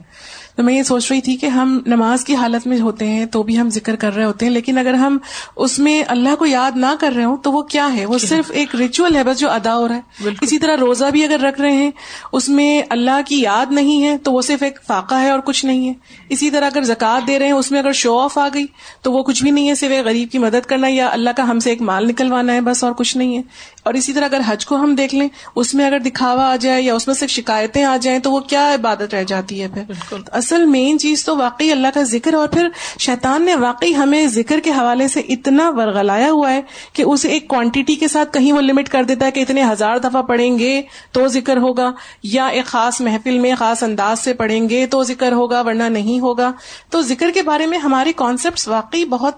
[0.61, 3.43] تو میں یہ سوچ رہی تھی کہ ہم نماز کی حالت میں ہوتے ہیں تو
[3.43, 5.17] بھی ہم ذکر کر رہے ہوتے ہیں لیکن اگر ہم
[5.55, 8.51] اس میں اللہ کو یاد نہ کر رہے ہوں تو وہ کیا ہے؟ وہ صرف
[8.51, 11.61] ایک ریچول ہے بس جو ادا ہو رہا ہے۔ اسی طرح روزہ بھی اگر رکھ
[11.61, 11.91] رہے ہیں
[12.33, 15.65] اس میں اللہ کی یاد نہیں ہے تو وہ صرف ایک فاقہ ہے اور کچھ
[15.65, 15.93] نہیں ہے۔
[16.29, 18.65] اسی طرح اگر زکوٰۃ دے رہے ہیں اس میں اگر شو آف آ گئی
[19.01, 21.59] تو وہ کچھ بھی نہیں ہے صرف غریب کی مدد کرنا یا اللہ کا ہم
[21.59, 23.41] سے ایک مال نکلوانا ہے بس اور کچھ نہیں ہے۔
[23.83, 26.81] اور اسی طرح اگر حج کو ہم دیکھ لیں اس میں اگر دکھاوا آ جائے
[26.81, 30.17] یا اس میں سے شکایتیں آ جائیں تو وہ کیا عبادت رہ جاتی ہے پھر؟
[30.31, 32.67] اصل مین چیز تو واقعی اللہ کا ذکر اور پھر
[32.99, 36.61] شیطان نے واقعی ہمیں ذکر کے حوالے سے اتنا ورگلایا ہوا ہے
[36.93, 39.97] کہ اسے ایک کوانٹٹی کے ساتھ کہیں وہ لمٹ کر دیتا ہے کہ اتنے ہزار
[39.97, 41.91] دفعہ پڑھیں گے تو ذکر ہوگا
[42.23, 46.19] یا ایک خاص محفل میں خاص انداز سے پڑھیں گے تو ذکر ہوگا ورنہ نہیں
[46.19, 46.51] ہوگا۔
[46.89, 49.33] تو ذکر کے بارے میں ہمارے کانسیپٹ واقعی بہت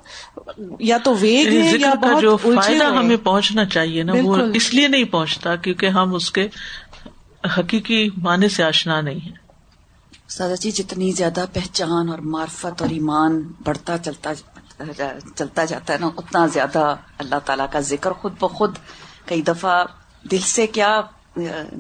[0.80, 4.74] یا تو ویگ ہیں یا بہت جو فائدہ۔ ہمیں پہنچنا چاہیے نا وہ بالکل۔ اس
[4.74, 6.48] لیے نہیں پہنچتا کیونکہ ہم اس کے
[7.58, 9.42] حقیقی معنی سے آشنا نہیں ہے
[10.30, 14.34] سادا جی جتنی زیادہ پہچان اور معرفت اور ایمان بڑھتا چلتا
[15.36, 16.84] چلتا جاتا ہے نا اتنا زیادہ
[17.18, 18.78] اللہ تعالیٰ کا ذکر خود بخود
[19.26, 19.84] کئی دفعہ
[20.32, 20.90] دل سے کیا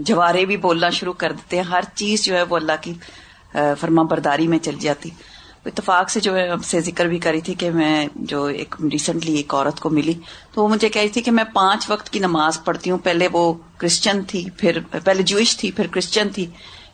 [0.08, 2.93] جوارے بھی بولنا شروع کر دیتے ہیں۔ ہر چیز جو ہے وہ اللہ کی
[3.80, 5.10] فرما برداری میں چل جاتی۔
[5.66, 9.53] اتفاق سے جو ہے سے ذکر بھی کری تھی کہ میں جو ایک ریسنٹلی ایک
[9.53, 10.14] عورت کو ملی،
[10.53, 13.28] تو وہ مجھے کہہ رہی تھی کہ میں پانچ وقت کی نماز پڑھتی ہوں۔ پہلے
[13.32, 16.45] وہ کرسچن تھی، پھر پہلے جوئش تھی، پھر کرسچن تھی،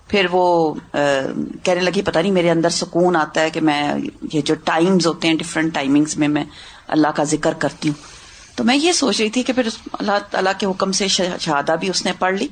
[0.08, 3.94] پھر وہ کہنے لگی پتا نہیں، میرے اندر سکون آتا ہے کہ میں
[4.34, 6.44] یہ جو ٹائمز ہوتے ہیں ڈفرینٹ ٹائمنگز میں میں
[6.88, 8.02] اللہ کا ذکر کرتی ہوں۔
[8.56, 11.90] تو میں یہ سوچ رہی تھی کہ پھر اللہ تعالیٰ کے حکم سے شہادہ بھی
[11.90, 12.48] اس نے پڑھ لی۔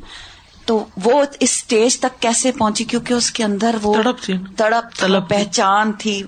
[0.68, 5.30] تو وہ اس اسٹیج تک کیسے پہنچی کیونکہ اس کے اندر وہ تڑپ تھی۔ تڑپ۔
[5.30, 6.24] پہچان تھی